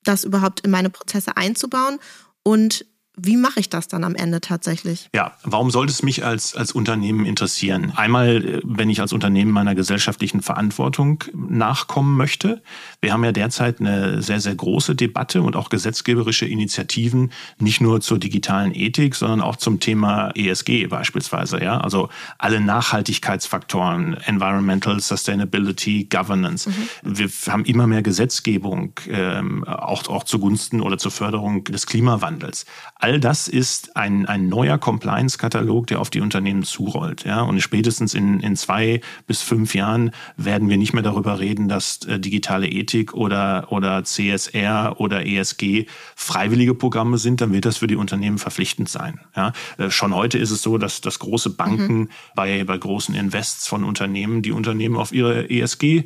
das 0.04 0.22
überhaupt 0.22 0.60
in 0.60 0.70
meine 0.70 0.90
Prozesse 0.90 1.36
einzubauen? 1.36 1.98
Und 2.44 2.86
wie 3.16 3.36
mache 3.36 3.60
ich 3.60 3.68
das 3.68 3.88
dann 3.88 4.04
am 4.04 4.14
Ende 4.14 4.40
tatsächlich? 4.40 5.10
Ja, 5.14 5.36
warum 5.44 5.70
sollte 5.70 5.92
es 5.92 6.02
mich 6.02 6.24
als, 6.24 6.56
als 6.56 6.72
Unternehmen 6.72 7.26
interessieren? 7.26 7.92
Einmal, 7.94 8.44
äh, 8.44 8.60
wenn 8.64 8.88
ich 8.88 9.02
als 9.02 9.12
Unternehmen 9.12 9.50
meiner 9.50 9.74
gesellschaftlichen 9.74 10.40
Verantwortung 10.40 11.22
nachkommen 11.34 12.16
möchte. 12.16 12.62
Wir 13.02 13.12
haben 13.12 13.22
ja 13.22 13.32
derzeit 13.32 13.80
eine 13.80 14.22
sehr, 14.22 14.40
sehr 14.40 14.54
große 14.54 14.94
Debatte 14.94 15.42
und 15.42 15.56
auch 15.56 15.68
gesetzgeberische 15.68 16.46
Initiativen, 16.46 17.32
nicht 17.58 17.82
nur 17.82 18.00
zur 18.00 18.18
digitalen 18.18 18.74
Ethik, 18.74 19.14
sondern 19.14 19.42
auch 19.42 19.56
zum 19.56 19.78
Thema 19.78 20.30
ESG 20.34 20.86
beispielsweise. 20.86 21.62
Ja? 21.62 21.78
Also 21.78 22.08
alle 22.38 22.60
Nachhaltigkeitsfaktoren, 22.60 24.14
Environmental 24.24 24.98
Sustainability, 25.00 26.08
Governance. 26.10 26.70
Mhm. 26.70 27.18
Wir 27.18 27.28
haben 27.48 27.66
immer 27.66 27.86
mehr 27.86 28.02
Gesetzgebung, 28.02 28.94
ähm, 29.08 29.64
auch, 29.64 30.08
auch 30.08 30.24
zugunsten 30.24 30.80
oder 30.80 30.96
zur 30.96 31.10
Förderung 31.10 31.64
des 31.64 31.86
Klimawandels 31.86 32.64
All 33.02 33.18
das 33.18 33.48
ist 33.48 33.96
ein, 33.96 34.26
ein 34.26 34.48
neuer 34.48 34.78
Compliance-Katalog, 34.78 35.88
der 35.88 36.00
auf 36.00 36.08
die 36.08 36.20
Unternehmen 36.20 36.62
zurollt. 36.62 37.24
Ja? 37.24 37.40
Und 37.42 37.60
spätestens 37.60 38.14
in, 38.14 38.38
in 38.38 38.54
zwei 38.54 39.00
bis 39.26 39.42
fünf 39.42 39.74
Jahren 39.74 40.12
werden 40.36 40.68
wir 40.68 40.76
nicht 40.76 40.92
mehr 40.92 41.02
darüber 41.02 41.40
reden, 41.40 41.66
dass 41.66 42.04
äh, 42.06 42.20
digitale 42.20 42.68
Ethik 42.68 43.12
oder, 43.12 43.72
oder 43.72 44.04
CSR 44.04 45.00
oder 45.00 45.26
ESG 45.26 45.86
freiwillige 46.14 46.76
Programme 46.76 47.18
sind. 47.18 47.40
Dann 47.40 47.52
wird 47.52 47.64
das 47.64 47.78
für 47.78 47.88
die 47.88 47.96
Unternehmen 47.96 48.38
verpflichtend 48.38 48.88
sein. 48.88 49.18
Ja? 49.34 49.52
Äh, 49.78 49.90
schon 49.90 50.14
heute 50.14 50.38
ist 50.38 50.52
es 50.52 50.62
so, 50.62 50.78
dass, 50.78 51.00
dass 51.00 51.18
große 51.18 51.50
Banken 51.50 51.98
mhm. 51.98 52.08
bei, 52.36 52.62
bei 52.62 52.78
großen 52.78 53.16
Invests 53.16 53.66
von 53.66 53.82
Unternehmen 53.82 54.42
die 54.42 54.52
Unternehmen 54.52 54.94
auf 54.94 55.10
ihre 55.10 55.50
ESG 55.50 56.04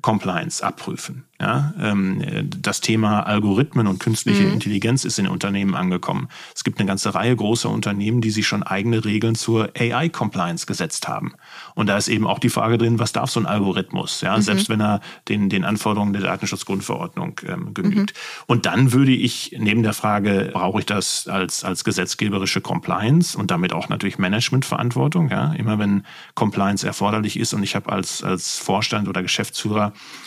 Compliance 0.00 0.64
abprüfen. 0.64 1.24
Ja, 1.40 1.74
ähm, 1.80 2.22
das 2.60 2.80
Thema 2.80 3.26
Algorithmen 3.26 3.88
und 3.88 3.98
künstliche 3.98 4.44
mhm. 4.44 4.52
Intelligenz 4.52 5.04
ist 5.04 5.18
in 5.18 5.26
Unternehmen 5.26 5.74
angekommen. 5.74 6.28
Es 6.54 6.62
gibt 6.62 6.78
eine 6.78 6.86
ganze 6.86 7.16
Reihe 7.16 7.34
großer 7.34 7.68
Unternehmen, 7.68 8.20
die 8.20 8.30
sich 8.30 8.46
schon 8.46 8.62
eigene 8.62 9.04
Regeln 9.04 9.34
zur 9.34 9.70
AI-Compliance 9.76 10.66
gesetzt 10.66 11.08
haben. 11.08 11.34
Und 11.74 11.88
da 11.88 11.96
ist 11.96 12.06
eben 12.06 12.28
auch 12.28 12.38
die 12.38 12.48
Frage 12.48 12.78
drin, 12.78 13.00
was 13.00 13.12
darf 13.12 13.28
so 13.28 13.40
ein 13.40 13.46
Algorithmus, 13.46 14.20
ja, 14.20 14.36
mhm. 14.36 14.42
selbst 14.42 14.68
wenn 14.68 14.80
er 14.80 15.00
den, 15.28 15.48
den 15.48 15.64
Anforderungen 15.64 16.12
der 16.12 16.22
Datenschutzgrundverordnung 16.22 17.40
ähm, 17.48 17.74
genügt. 17.74 18.12
Mhm. 18.12 18.44
Und 18.46 18.66
dann 18.66 18.92
würde 18.92 19.12
ich 19.12 19.56
neben 19.58 19.82
der 19.82 19.94
Frage, 19.94 20.50
brauche 20.52 20.78
ich 20.78 20.86
das 20.86 21.26
als, 21.26 21.64
als 21.64 21.82
gesetzgeberische 21.82 22.60
Compliance 22.60 23.36
und 23.36 23.50
damit 23.50 23.72
auch 23.72 23.88
natürlich 23.88 24.16
Managementverantwortung, 24.16 25.28
ja, 25.28 25.54
immer 25.54 25.80
wenn 25.80 26.04
Compliance 26.36 26.86
erforderlich 26.86 27.36
ist 27.36 27.52
und 27.52 27.64
ich 27.64 27.74
habe 27.74 27.90
als, 27.90 28.22
als 28.22 28.58
Vorstand 28.58 29.08
oder 29.08 29.22
Geschäftsführer 29.22 29.81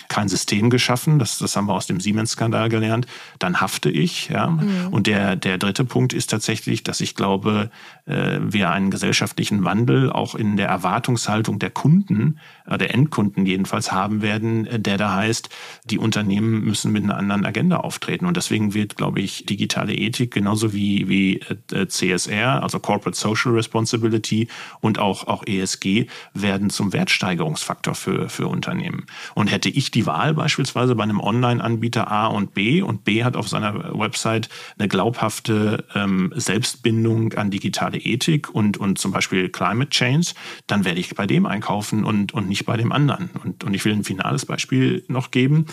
kein 0.08 0.28
System 0.28 0.70
geschaffen, 0.70 1.20
das, 1.20 1.38
das 1.40 1.56
haben 1.56 1.68
wir 1.68 1.74
aus 1.74 1.88
dem 1.88 2.00
Siemens-Skandal 2.00 2.70
gelernt, 2.70 3.08
dann 3.40 3.62
hafte 3.62 3.90
ich. 3.90 4.30
Ja? 4.30 4.48
Mhm. 4.48 4.88
Und 4.92 5.08
der, 5.08 5.36
der 5.36 5.58
dritte 5.58 5.86
Punkt 5.86 6.14
ist 6.14 6.30
tatsächlich, 6.30 6.84
dass 6.84 7.02
ich 7.02 7.16
glaube, 7.16 7.70
äh, 8.06 8.40
wir 8.42 8.70
einen 8.72 8.92
gesellschaftlichen 8.92 9.64
Wandel 9.64 10.12
auch 10.12 10.36
in 10.36 10.58
der 10.58 10.68
Erwartungshaltung 10.68 11.60
der 11.60 11.72
Kunden, 11.72 12.40
äh, 12.68 12.78
der 12.78 12.94
Endkunden 12.94 13.46
jedenfalls 13.46 13.92
haben 13.92 14.22
werden, 14.22 14.68
äh, 14.68 14.80
der 14.80 14.98
da 14.98 15.16
heißt, 15.16 15.50
die 15.86 15.98
Unternehmen 15.98 16.64
müssen 16.64 16.92
mit 16.92 17.04
einer 17.04 17.18
anderen 17.18 17.46
Agenda 17.46 17.78
auftreten. 17.78 18.26
Und 18.26 18.38
deswegen 18.38 18.74
wird, 18.74 18.98
glaube 18.98 19.22
ich, 19.22 19.46
digitale 19.46 19.94
Ethik 19.94 20.32
genauso 20.32 20.74
wie, 20.74 21.08
wie 21.10 21.40
CSR, 21.88 22.62
also 22.62 22.80
Corporate 22.80 23.18
Social 23.18 23.54
Responsibility 23.54 24.48
und 24.82 25.00
auch, 25.00 25.28
auch 25.28 25.44
ESG 25.46 26.08
werden 26.34 26.70
zum 26.70 26.94
Wertsteigerungsfaktor 26.94 27.96
für, 27.96 28.30
für 28.30 28.48
Unternehmen. 28.48 29.06
Und 29.34 29.45
hätte 29.48 29.70
ich 29.70 29.92
die 29.92 30.06
Wahl 30.06 30.34
beispielsweise 30.34 30.96
bei 30.96 31.04
einem 31.04 31.20
Online-Anbieter 31.20 32.12
A 32.12 32.28
und 32.28 32.54
B 32.54 32.82
und 32.82 33.04
B 33.04 33.24
hat 33.24 33.36
auf 33.36 33.48
seiner 33.48 33.98
Website 33.98 34.50
eine 34.78 34.88
glaubhafte 34.88 35.86
ähm, 35.96 36.34
Selbstbindung 36.36 37.34
an 37.34 37.52
digitale 37.52 37.98
Ethik 37.98 38.54
und, 38.54 38.78
und 38.78 38.98
zum 38.98 39.12
Beispiel 39.12 39.50
Climate 39.50 39.90
Change, 39.90 40.34
dann 40.68 40.86
werde 40.86 41.00
ich 41.00 41.14
bei 41.16 41.28
dem 41.28 41.46
einkaufen 41.46 42.04
und, 42.04 42.34
und 42.34 42.48
nicht 42.48 42.66
bei 42.66 42.78
dem 42.78 42.92
anderen. 42.92 43.30
Und, 43.44 43.64
und 43.64 43.74
ich 43.74 43.86
will 43.86 43.94
ein 43.94 44.04
finales 44.04 44.46
Beispiel 44.46 45.04
noch 45.08 45.32
geben. 45.32 45.66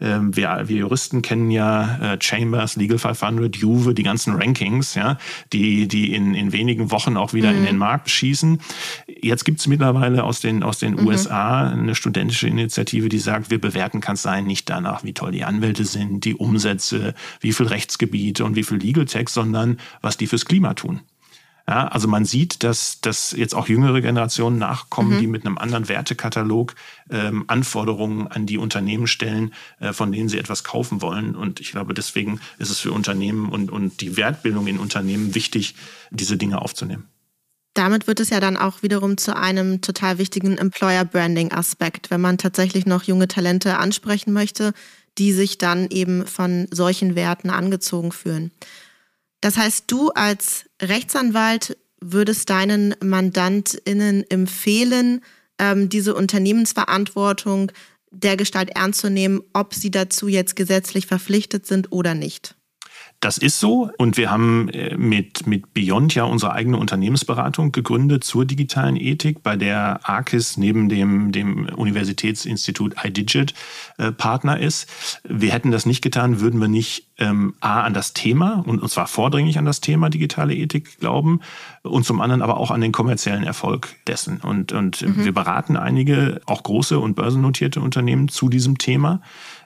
Ähm, 0.00 0.36
wir, 0.36 0.62
wir 0.66 0.78
Juristen 0.78 1.22
kennen 1.22 1.50
ja 1.50 2.14
äh, 2.14 2.18
Chambers, 2.20 2.76
Legal 2.76 2.98
500, 2.98 3.56
Juve, 3.56 3.94
die 3.94 4.02
ganzen 4.02 4.34
Rankings, 4.34 4.94
ja, 4.94 5.18
die, 5.52 5.88
die 5.88 6.14
in, 6.14 6.34
in 6.34 6.52
wenigen 6.52 6.90
Wochen 6.90 7.16
auch 7.16 7.32
wieder 7.32 7.52
mhm. 7.52 7.58
in 7.58 7.64
den 7.64 7.76
Markt 7.78 8.10
schießen. 8.10 8.60
Jetzt 9.22 9.44
gibt 9.44 9.60
es 9.60 9.66
mittlerweile 9.66 10.24
aus 10.24 10.40
den, 10.40 10.62
aus 10.62 10.78
den 10.78 10.94
mhm. 10.94 11.06
USA 11.06 11.68
eine 11.70 11.94
studentische 11.94 12.48
Initiative, 12.48 13.08
die 13.08 13.18
sagt, 13.18 13.50
wir 13.50 13.60
bewerten 13.60 14.00
Kanzleien 14.00 14.46
nicht 14.46 14.68
danach, 14.68 15.04
wie 15.04 15.14
toll 15.14 15.32
die 15.32 15.44
Anwälte 15.44 15.84
sind, 15.84 16.24
die 16.24 16.34
Umsätze, 16.34 17.14
wie 17.40 17.52
viel 17.52 17.66
Rechtsgebiete 17.66 18.44
und 18.44 18.56
wie 18.56 18.64
viel 18.64 18.78
Legal 18.78 19.04
Text, 19.04 19.34
sondern 19.34 19.78
was 20.02 20.16
die 20.16 20.26
fürs 20.26 20.44
Klima 20.44 20.74
tun. 20.74 21.00
Ja, 21.66 21.88
also 21.88 22.08
man 22.08 22.26
sieht, 22.26 22.62
dass, 22.62 23.00
dass 23.00 23.32
jetzt 23.32 23.54
auch 23.54 23.68
jüngere 23.68 24.02
Generationen 24.02 24.58
nachkommen, 24.58 25.14
mhm. 25.14 25.20
die 25.20 25.26
mit 25.26 25.46
einem 25.46 25.56
anderen 25.56 25.88
Wertekatalog 25.88 26.74
ähm, 27.08 27.44
Anforderungen 27.46 28.26
an 28.26 28.44
die 28.44 28.58
Unternehmen 28.58 29.06
stellen, 29.06 29.54
äh, 29.80 29.94
von 29.94 30.12
denen 30.12 30.28
sie 30.28 30.38
etwas 30.38 30.62
kaufen 30.62 31.00
wollen. 31.00 31.34
Und 31.34 31.60
ich 31.60 31.70
glaube, 31.70 31.94
deswegen 31.94 32.38
ist 32.58 32.68
es 32.68 32.80
für 32.80 32.92
Unternehmen 32.92 33.48
und, 33.48 33.70
und 33.70 34.02
die 34.02 34.18
Wertbildung 34.18 34.66
in 34.66 34.78
Unternehmen 34.78 35.34
wichtig, 35.34 35.74
diese 36.10 36.36
Dinge 36.36 36.60
aufzunehmen. 36.60 37.08
Damit 37.72 38.06
wird 38.06 38.20
es 38.20 38.30
ja 38.30 38.40
dann 38.40 38.58
auch 38.58 38.82
wiederum 38.82 39.16
zu 39.16 39.34
einem 39.34 39.80
total 39.80 40.18
wichtigen 40.18 40.58
Employer-Branding-Aspekt, 40.58 42.10
wenn 42.10 42.20
man 42.20 42.38
tatsächlich 42.38 42.84
noch 42.84 43.04
junge 43.04 43.26
Talente 43.26 43.78
ansprechen 43.78 44.32
möchte, 44.32 44.74
die 45.18 45.32
sich 45.32 45.58
dann 45.58 45.88
eben 45.88 46.26
von 46.26 46.68
solchen 46.70 47.16
Werten 47.16 47.50
angezogen 47.50 48.12
fühlen. 48.12 48.52
Das 49.44 49.58
heißt, 49.58 49.84
du 49.88 50.08
als 50.08 50.64
Rechtsanwalt 50.80 51.76
würdest 52.00 52.48
deinen 52.48 52.94
MandantInnen 53.04 54.24
empfehlen, 54.30 55.20
ähm, 55.58 55.90
diese 55.90 56.14
Unternehmensverantwortung 56.14 57.70
der 58.10 58.38
Gestalt 58.38 58.70
ernst 58.70 59.00
zu 59.00 59.10
nehmen, 59.10 59.42
ob 59.52 59.74
sie 59.74 59.90
dazu 59.90 60.28
jetzt 60.28 60.56
gesetzlich 60.56 61.06
verpflichtet 61.06 61.66
sind 61.66 61.92
oder 61.92 62.14
nicht? 62.14 62.54
Das 63.20 63.38
ist 63.38 63.58
so 63.58 63.90
und 63.96 64.18
wir 64.18 64.30
haben 64.30 64.68
äh, 64.68 64.96
mit, 64.96 65.46
mit 65.46 65.72
Beyond 65.72 66.14
ja 66.14 66.24
unsere 66.24 66.52
eigene 66.52 66.76
Unternehmensberatung 66.76 67.72
gegründet 67.72 68.22
zur 68.24 68.44
digitalen 68.44 68.96
Ethik, 68.96 69.42
bei 69.42 69.56
der 69.56 70.00
ARCIS 70.08 70.58
neben 70.58 70.88
dem, 70.88 71.32
dem 71.32 71.66
Universitätsinstitut 71.66 72.96
iDigit 73.02 73.54
äh, 73.96 74.12
Partner 74.12 74.60
ist. 74.60 74.88
Wir 75.26 75.52
hätten 75.52 75.70
das 75.70 75.86
nicht 75.86 76.02
getan, 76.02 76.40
würden 76.40 76.60
wir 76.60 76.68
nicht 76.68 77.08
ähm, 77.18 77.54
A 77.60 77.82
an 77.82 77.94
das 77.94 78.12
Thema 78.12 78.64
und, 78.66 78.82
und 78.82 78.88
zwar 78.88 79.06
vordringlich 79.06 79.58
an 79.58 79.64
das 79.64 79.80
Thema 79.80 80.10
digitale 80.10 80.54
Ethik 80.54 80.98
glauben 80.98 81.40
und 81.82 82.04
zum 82.04 82.20
anderen 82.20 82.42
aber 82.42 82.56
auch 82.56 82.70
an 82.70 82.80
den 82.80 82.92
kommerziellen 82.92 83.44
Erfolg 83.44 83.94
dessen. 84.06 84.40
Und, 84.40 84.72
und 84.72 85.02
mhm. 85.02 85.24
wir 85.24 85.32
beraten 85.32 85.76
einige, 85.76 86.40
auch 86.46 86.62
große 86.62 86.98
und 86.98 87.14
börsennotierte 87.14 87.80
Unternehmen 87.80 88.28
zu 88.28 88.48
diesem 88.48 88.78
Thema 88.78 89.20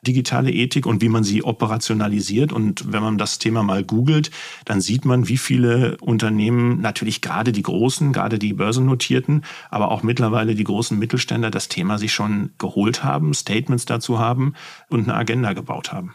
digitale 0.06 0.52
Ethik 0.52 0.86
und 0.86 1.02
wie 1.02 1.08
man 1.08 1.24
sie 1.24 1.42
operationalisiert. 1.42 2.52
Und 2.52 2.92
wenn 2.92 3.02
man 3.02 3.18
das 3.18 3.38
Thema 3.38 3.62
mal 3.62 3.82
googelt, 3.82 4.30
dann 4.64 4.80
sieht 4.80 5.04
man, 5.04 5.28
wie 5.28 5.38
viele 5.38 5.96
Unternehmen, 5.98 6.80
natürlich 6.80 7.20
gerade 7.20 7.52
die 7.52 7.62
großen, 7.62 8.12
gerade 8.12 8.38
die 8.38 8.52
börsennotierten, 8.52 9.44
aber 9.70 9.90
auch 9.90 10.02
mittlerweile 10.02 10.54
die 10.54 10.64
großen 10.64 10.98
Mittelständler 10.98 11.50
das 11.50 11.68
Thema 11.68 11.98
sich 11.98 12.12
schon 12.12 12.50
geholt 12.58 13.02
haben, 13.04 13.34
Statements 13.34 13.86
dazu 13.86 14.18
haben 14.18 14.54
und 14.88 15.08
eine 15.08 15.14
Agenda 15.14 15.52
gebaut 15.52 15.92
haben. 15.92 16.14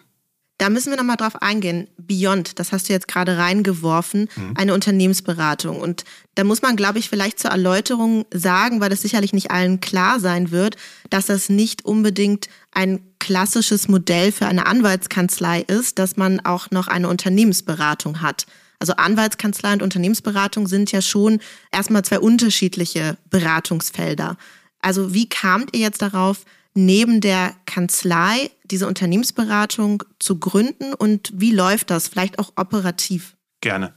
Da 0.64 0.70
müssen 0.70 0.92
wir 0.92 0.98
nochmal 0.98 1.18
drauf 1.18 1.42
eingehen. 1.42 1.90
Beyond, 1.98 2.58
das 2.58 2.72
hast 2.72 2.88
du 2.88 2.94
jetzt 2.94 3.10
gerade 3.10 3.38
reingeworfen, 3.38 4.30
mhm. 4.34 4.54
eine 4.56 4.74
Unternehmensberatung. 4.74 5.82
Und 5.82 6.06
da 6.36 6.46
muss 6.46 6.62
man, 6.62 6.78
glaube 6.78 7.00
ich, 7.00 7.10
vielleicht 7.10 7.38
zur 7.38 7.52
Erläuterung 7.52 8.26
sagen, 8.34 8.80
weil 8.80 8.90
das 8.90 9.02
sicherlich 9.02 9.34
nicht 9.34 9.52
allen 9.52 9.82
klar 9.82 10.22
sein 10.22 10.52
wird, 10.52 10.78
dass 11.10 11.26
das 11.26 11.50
nicht 11.50 11.84
unbedingt 11.84 12.48
ein 12.72 13.02
klassisches 13.20 13.90
Modell 13.90 14.32
für 14.32 14.46
eine 14.46 14.66
Anwaltskanzlei 14.66 15.64
ist, 15.64 16.00
dass 16.00 16.16
man 16.16 16.40
auch 16.40 16.72
noch 16.72 16.88
eine 16.88 17.10
Unternehmensberatung 17.10 18.22
hat. 18.22 18.46
Also 18.80 18.94
Anwaltskanzlei 18.94 19.74
und 19.74 19.82
Unternehmensberatung 19.82 20.68
sind 20.68 20.94
ja 20.94 21.02
schon 21.02 21.42
erstmal 21.74 22.06
zwei 22.06 22.20
unterschiedliche 22.20 23.18
Beratungsfelder. 23.30 24.38
Also 24.80 25.14
wie 25.14 25.28
kamt 25.28 25.76
ihr 25.76 25.82
jetzt 25.82 26.02
darauf, 26.02 26.46
neben 26.74 27.22
der 27.22 27.54
Kanzlei 27.66 28.52
diese 28.64 28.88
Unternehmensberatung 28.88 30.04
zu 30.20 30.40
gründen 30.40 30.94
und 30.94 31.32
wie 31.36 31.52
läuft 31.52 31.90
das 31.90 32.08
vielleicht 32.08 32.40
auch 32.40 32.54
operativ? 32.56 33.36
Gerne. 33.62 33.94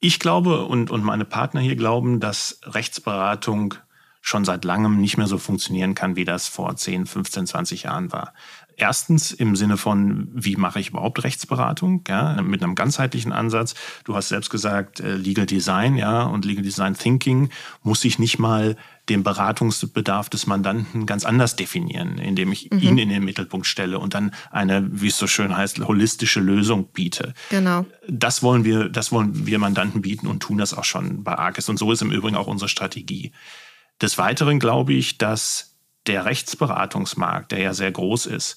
Ich 0.00 0.18
glaube 0.18 0.64
und, 0.66 0.90
und 0.90 1.04
meine 1.04 1.24
Partner 1.24 1.60
hier 1.60 1.76
glauben, 1.76 2.20
dass 2.20 2.60
Rechtsberatung 2.64 3.74
schon 4.20 4.44
seit 4.46 4.64
langem 4.64 5.00
nicht 5.00 5.18
mehr 5.18 5.26
so 5.26 5.36
funktionieren 5.36 5.94
kann, 5.94 6.16
wie 6.16 6.24
das 6.24 6.48
vor 6.48 6.74
10, 6.74 7.06
15, 7.06 7.46
20 7.46 7.82
Jahren 7.82 8.10
war. 8.10 8.32
Erstens 8.76 9.30
im 9.30 9.56
Sinne 9.56 9.76
von, 9.76 10.28
wie 10.34 10.56
mache 10.56 10.80
ich 10.80 10.90
überhaupt 10.90 11.22
Rechtsberatung, 11.22 12.02
ja, 12.08 12.42
mit 12.42 12.62
einem 12.62 12.74
ganzheitlichen 12.74 13.32
Ansatz. 13.32 13.74
Du 14.04 14.16
hast 14.16 14.28
selbst 14.28 14.50
gesagt, 14.50 15.00
äh, 15.00 15.14
Legal 15.14 15.46
Design, 15.46 15.96
ja, 15.96 16.24
und 16.24 16.44
Legal 16.44 16.64
Design 16.64 16.94
Thinking 16.94 17.50
muss 17.82 18.04
ich 18.04 18.18
nicht 18.18 18.38
mal 18.38 18.76
den 19.08 19.22
Beratungsbedarf 19.22 20.30
des 20.30 20.46
Mandanten 20.46 21.06
ganz 21.06 21.24
anders 21.24 21.56
definieren, 21.56 22.18
indem 22.18 22.52
ich 22.52 22.70
mhm. 22.70 22.78
ihn 22.78 22.98
in 22.98 23.08
den 23.10 23.24
Mittelpunkt 23.24 23.66
stelle 23.66 23.98
und 23.98 24.14
dann 24.14 24.32
eine, 24.50 24.88
wie 24.90 25.08
es 25.08 25.18
so 25.18 25.26
schön 25.26 25.56
heißt, 25.56 25.78
holistische 25.80 26.40
Lösung 26.40 26.86
biete. 26.86 27.34
Genau. 27.50 27.84
Das 28.08 28.42
wollen 28.42 28.64
wir, 28.64 28.88
das 28.88 29.12
wollen 29.12 29.46
wir 29.46 29.58
Mandanten 29.58 30.00
bieten 30.00 30.26
und 30.26 30.40
tun 30.40 30.58
das 30.58 30.72
auch 30.74 30.84
schon 30.84 31.22
bei 31.22 31.36
Arcis. 31.36 31.68
Und 31.68 31.78
so 31.78 31.92
ist 31.92 32.02
im 32.02 32.12
Übrigen 32.12 32.36
auch 32.36 32.46
unsere 32.46 32.68
Strategie. 32.68 33.32
Des 34.00 34.18
Weiteren 34.18 34.58
glaube 34.58 34.94
ich, 34.94 35.18
dass 35.18 35.73
der 36.06 36.24
Rechtsberatungsmarkt, 36.24 37.52
der 37.52 37.60
ja 37.60 37.74
sehr 37.74 37.92
groß 37.92 38.26
ist, 38.26 38.56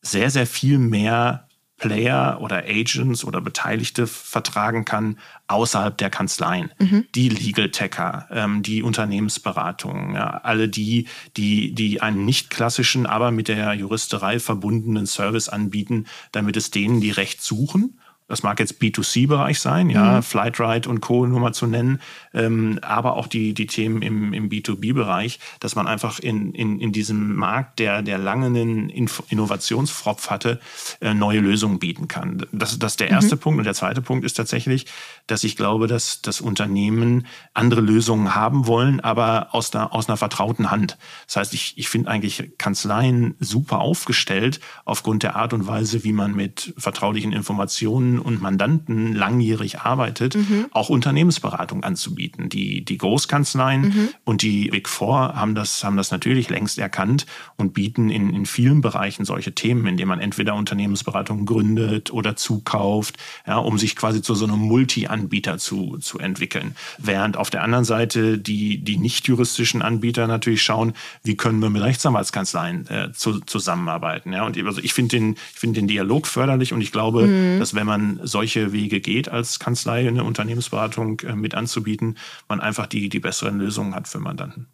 sehr, 0.00 0.30
sehr 0.30 0.46
viel 0.46 0.78
mehr 0.78 1.48
Player 1.82 2.38
oder 2.40 2.64
Agents 2.68 3.24
oder 3.24 3.40
Beteiligte 3.40 4.06
vertragen 4.06 4.84
kann 4.84 5.18
außerhalb 5.48 5.98
der 5.98 6.10
Kanzleien. 6.10 6.70
Mhm. 6.78 7.06
Die 7.14 7.28
Legal 7.28 7.70
Techer, 7.70 8.28
ähm, 8.30 8.62
die 8.62 8.82
Unternehmensberatungen, 8.84 10.14
ja, 10.14 10.30
alle 10.44 10.68
die, 10.68 11.08
die, 11.36 11.74
die 11.74 12.00
einen 12.00 12.24
nicht 12.24 12.50
klassischen, 12.50 13.04
aber 13.04 13.32
mit 13.32 13.48
der 13.48 13.74
Juristerei 13.74 14.38
verbundenen 14.38 15.06
Service 15.06 15.48
anbieten, 15.48 16.06
damit 16.30 16.56
es 16.56 16.70
denen, 16.70 17.00
die 17.00 17.10
Recht 17.10 17.42
suchen, 17.42 17.98
das 18.28 18.42
mag 18.42 18.60
jetzt 18.60 18.80
B2C-Bereich 18.80 19.60
sein, 19.60 19.90
ja, 19.90 20.16
mhm. 20.16 20.22
Flightride 20.22 20.88
und 20.88 21.00
Co. 21.00 21.26
nur 21.26 21.40
mal 21.40 21.52
zu 21.52 21.66
nennen, 21.66 22.00
ähm, 22.32 22.78
aber 22.82 23.16
auch 23.16 23.26
die, 23.26 23.52
die 23.52 23.66
Themen 23.66 24.00
im, 24.02 24.32
im 24.32 24.48
B2B-Bereich, 24.48 25.38
dass 25.60 25.74
man 25.74 25.86
einfach 25.86 26.18
in, 26.18 26.54
in, 26.54 26.80
in 26.80 26.92
diesem 26.92 27.34
Markt, 27.34 27.78
der, 27.78 28.02
der 28.02 28.18
lange 28.18 28.46
einen 28.46 28.88
Innovationsfropf 28.88 30.30
hatte, 30.30 30.60
äh, 31.00 31.14
neue 31.14 31.40
Lösungen 31.40 31.78
bieten 31.78 32.08
kann. 32.08 32.46
Das, 32.52 32.78
das 32.78 32.92
ist 32.92 33.00
der 33.00 33.10
erste 33.10 33.36
mhm. 33.36 33.40
Punkt. 33.40 33.58
Und 33.58 33.64
der 33.64 33.74
zweite 33.74 34.00
Punkt 34.00 34.24
ist 34.24 34.34
tatsächlich, 34.34 34.86
dass 35.26 35.44
ich 35.44 35.56
glaube, 35.56 35.86
dass 35.86 36.22
das 36.22 36.40
Unternehmen 36.40 37.26
andere 37.52 37.80
Lösungen 37.80 38.34
haben 38.34 38.66
wollen, 38.66 39.00
aber 39.00 39.48
aus 39.52 39.74
einer, 39.74 39.92
aus 39.92 40.08
einer 40.08 40.16
vertrauten 40.16 40.70
Hand. 40.70 40.96
Das 41.26 41.36
heißt, 41.36 41.54
ich, 41.54 41.76
ich 41.76 41.88
finde 41.88 42.10
eigentlich 42.10 42.52
Kanzleien 42.56 43.34
super 43.40 43.80
aufgestellt 43.80 44.60
aufgrund 44.84 45.22
der 45.22 45.36
Art 45.36 45.52
und 45.52 45.66
Weise, 45.66 46.04
wie 46.04 46.12
man 46.12 46.34
mit 46.34 46.72
vertraulichen 46.78 47.32
Informationen 47.32 48.21
und 48.22 48.40
Mandanten 48.40 49.14
langjährig 49.14 49.80
arbeitet, 49.80 50.36
mhm. 50.36 50.66
auch 50.70 50.88
Unternehmensberatung 50.88 51.84
anzubieten. 51.84 52.48
Die, 52.48 52.84
die 52.84 52.98
Großkanzleien 52.98 53.82
mhm. 53.82 54.08
und 54.24 54.42
die 54.42 54.70
Big 54.70 54.88
Four 54.88 55.34
haben 55.34 55.54
das, 55.54 55.84
haben 55.84 55.96
das 55.96 56.10
natürlich 56.10 56.48
längst 56.50 56.78
erkannt 56.78 57.26
und 57.56 57.74
bieten 57.74 58.10
in, 58.10 58.32
in 58.34 58.46
vielen 58.46 58.80
Bereichen 58.80 59.24
solche 59.24 59.52
Themen, 59.52 59.86
indem 59.86 60.08
man 60.08 60.20
entweder 60.20 60.54
Unternehmensberatung 60.54 61.46
gründet 61.46 62.12
oder 62.12 62.36
zukauft, 62.36 63.18
ja, 63.46 63.58
um 63.58 63.78
sich 63.78 63.96
quasi 63.96 64.22
zu 64.22 64.34
so 64.34 64.44
einem 64.46 64.58
Multi-Anbieter 64.58 65.58
zu, 65.58 65.98
zu 65.98 66.18
entwickeln. 66.18 66.74
Während 66.98 67.36
auf 67.36 67.50
der 67.50 67.62
anderen 67.62 67.84
Seite 67.84 68.38
die, 68.38 68.78
die 68.78 68.96
nicht 68.96 69.26
juristischen 69.28 69.82
Anbieter 69.82 70.26
natürlich 70.26 70.62
schauen, 70.62 70.92
wie 71.22 71.36
können 71.36 71.60
wir 71.60 71.70
mit 71.70 71.82
Rechtsanwaltskanzleien 71.82 72.86
äh, 72.88 73.12
zu, 73.12 73.40
zusammenarbeiten. 73.40 74.32
Ja, 74.32 74.44
und 74.44 74.56
also 74.58 74.80
ich 74.80 74.94
finde 74.94 75.16
den, 75.16 75.32
ich 75.52 75.60
finde 75.60 75.80
den 75.80 75.88
Dialog 75.88 76.26
förderlich 76.26 76.72
und 76.72 76.80
ich 76.80 76.92
glaube, 76.92 77.26
mhm. 77.26 77.58
dass 77.58 77.74
wenn 77.74 77.86
man 77.86 78.01
man 78.02 78.26
solche 78.26 78.72
Wege 78.72 79.00
geht, 79.00 79.28
als 79.28 79.58
Kanzlei 79.58 80.06
eine 80.06 80.24
Unternehmensberatung 80.24 81.20
äh, 81.20 81.34
mit 81.34 81.54
anzubieten, 81.54 82.18
man 82.48 82.60
einfach 82.60 82.86
die, 82.86 83.08
die 83.08 83.20
besseren 83.20 83.58
Lösungen 83.58 83.94
hat 83.94 84.08
für 84.08 84.18
Mandanten. 84.18 84.66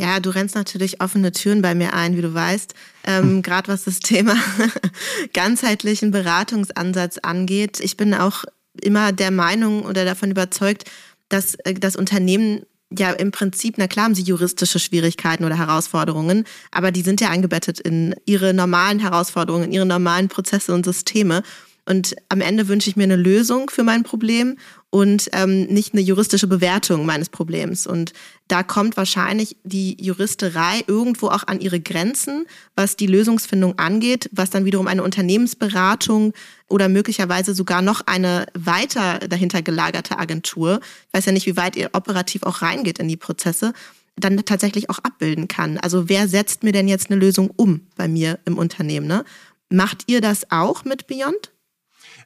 Ja, 0.00 0.18
du 0.18 0.30
rennst 0.30 0.56
natürlich 0.56 1.00
offene 1.00 1.30
Türen 1.30 1.62
bei 1.62 1.74
mir 1.74 1.94
ein, 1.94 2.16
wie 2.16 2.22
du 2.22 2.34
weißt. 2.34 2.74
Ähm, 3.04 3.22
hm. 3.22 3.42
Gerade 3.42 3.68
was 3.68 3.84
das 3.84 4.00
Thema 4.00 4.36
ganzheitlichen 5.32 6.10
Beratungsansatz 6.10 7.18
angeht. 7.18 7.78
Ich 7.80 7.96
bin 7.96 8.12
auch 8.12 8.44
immer 8.82 9.12
der 9.12 9.30
Meinung 9.30 9.84
oder 9.84 10.04
davon 10.04 10.32
überzeugt, 10.32 10.90
dass 11.28 11.54
äh, 11.56 11.74
das 11.74 11.94
Unternehmen 11.94 12.62
ja 12.98 13.10
im 13.12 13.30
Prinzip, 13.30 13.74
na 13.78 13.86
klar 13.86 14.06
haben 14.06 14.14
sie 14.14 14.22
juristische 14.22 14.78
Schwierigkeiten 14.78 15.44
oder 15.44 15.56
Herausforderungen, 15.56 16.44
aber 16.70 16.90
die 16.90 17.02
sind 17.02 17.20
ja 17.20 17.30
eingebettet 17.30 17.80
in 17.80 18.14
ihre 18.26 18.52
normalen 18.52 18.98
Herausforderungen, 18.98 19.64
in 19.64 19.72
ihre 19.72 19.86
normalen 19.86 20.28
Prozesse 20.28 20.74
und 20.74 20.84
Systeme. 20.84 21.42
Und 21.86 22.16
am 22.28 22.40
Ende 22.40 22.68
wünsche 22.68 22.88
ich 22.88 22.96
mir 22.96 23.04
eine 23.04 23.16
Lösung 23.16 23.68
für 23.68 23.82
mein 23.82 24.04
Problem 24.04 24.56
und 24.90 25.28
ähm, 25.32 25.64
nicht 25.64 25.92
eine 25.92 26.02
juristische 26.02 26.46
Bewertung 26.46 27.04
meines 27.04 27.28
Problems. 27.28 27.86
Und 27.86 28.12
da 28.48 28.62
kommt 28.62 28.96
wahrscheinlich 28.96 29.56
die 29.64 30.02
Juristerei 30.02 30.82
irgendwo 30.86 31.28
auch 31.28 31.46
an 31.46 31.60
ihre 31.60 31.80
Grenzen, 31.80 32.46
was 32.74 32.96
die 32.96 33.06
Lösungsfindung 33.06 33.78
angeht, 33.78 34.30
was 34.32 34.50
dann 34.50 34.64
wiederum 34.64 34.86
eine 34.86 35.02
Unternehmensberatung 35.02 36.32
oder 36.68 36.88
möglicherweise 36.88 37.54
sogar 37.54 37.82
noch 37.82 38.02
eine 38.06 38.46
weiter 38.54 39.18
dahinter 39.18 39.60
gelagerte 39.62 40.18
Agentur, 40.18 40.80
ich 41.08 41.14
weiß 41.14 41.26
ja 41.26 41.32
nicht, 41.32 41.46
wie 41.46 41.56
weit 41.56 41.76
ihr 41.76 41.90
operativ 41.92 42.44
auch 42.44 42.62
reingeht 42.62 42.98
in 42.98 43.08
die 43.08 43.16
Prozesse, 43.16 43.72
dann 44.16 44.44
tatsächlich 44.44 44.90
auch 44.90 45.00
abbilden 45.00 45.48
kann. 45.48 45.78
Also 45.78 46.08
wer 46.08 46.28
setzt 46.28 46.62
mir 46.62 46.72
denn 46.72 46.88
jetzt 46.88 47.10
eine 47.10 47.18
Lösung 47.18 47.50
um 47.56 47.80
bei 47.96 48.08
mir 48.08 48.38
im 48.44 48.58
Unternehmen? 48.58 49.06
Ne? 49.06 49.24
Macht 49.68 50.04
ihr 50.06 50.20
das 50.20 50.50
auch 50.50 50.84
mit 50.84 51.06
Beyond? 51.06 51.53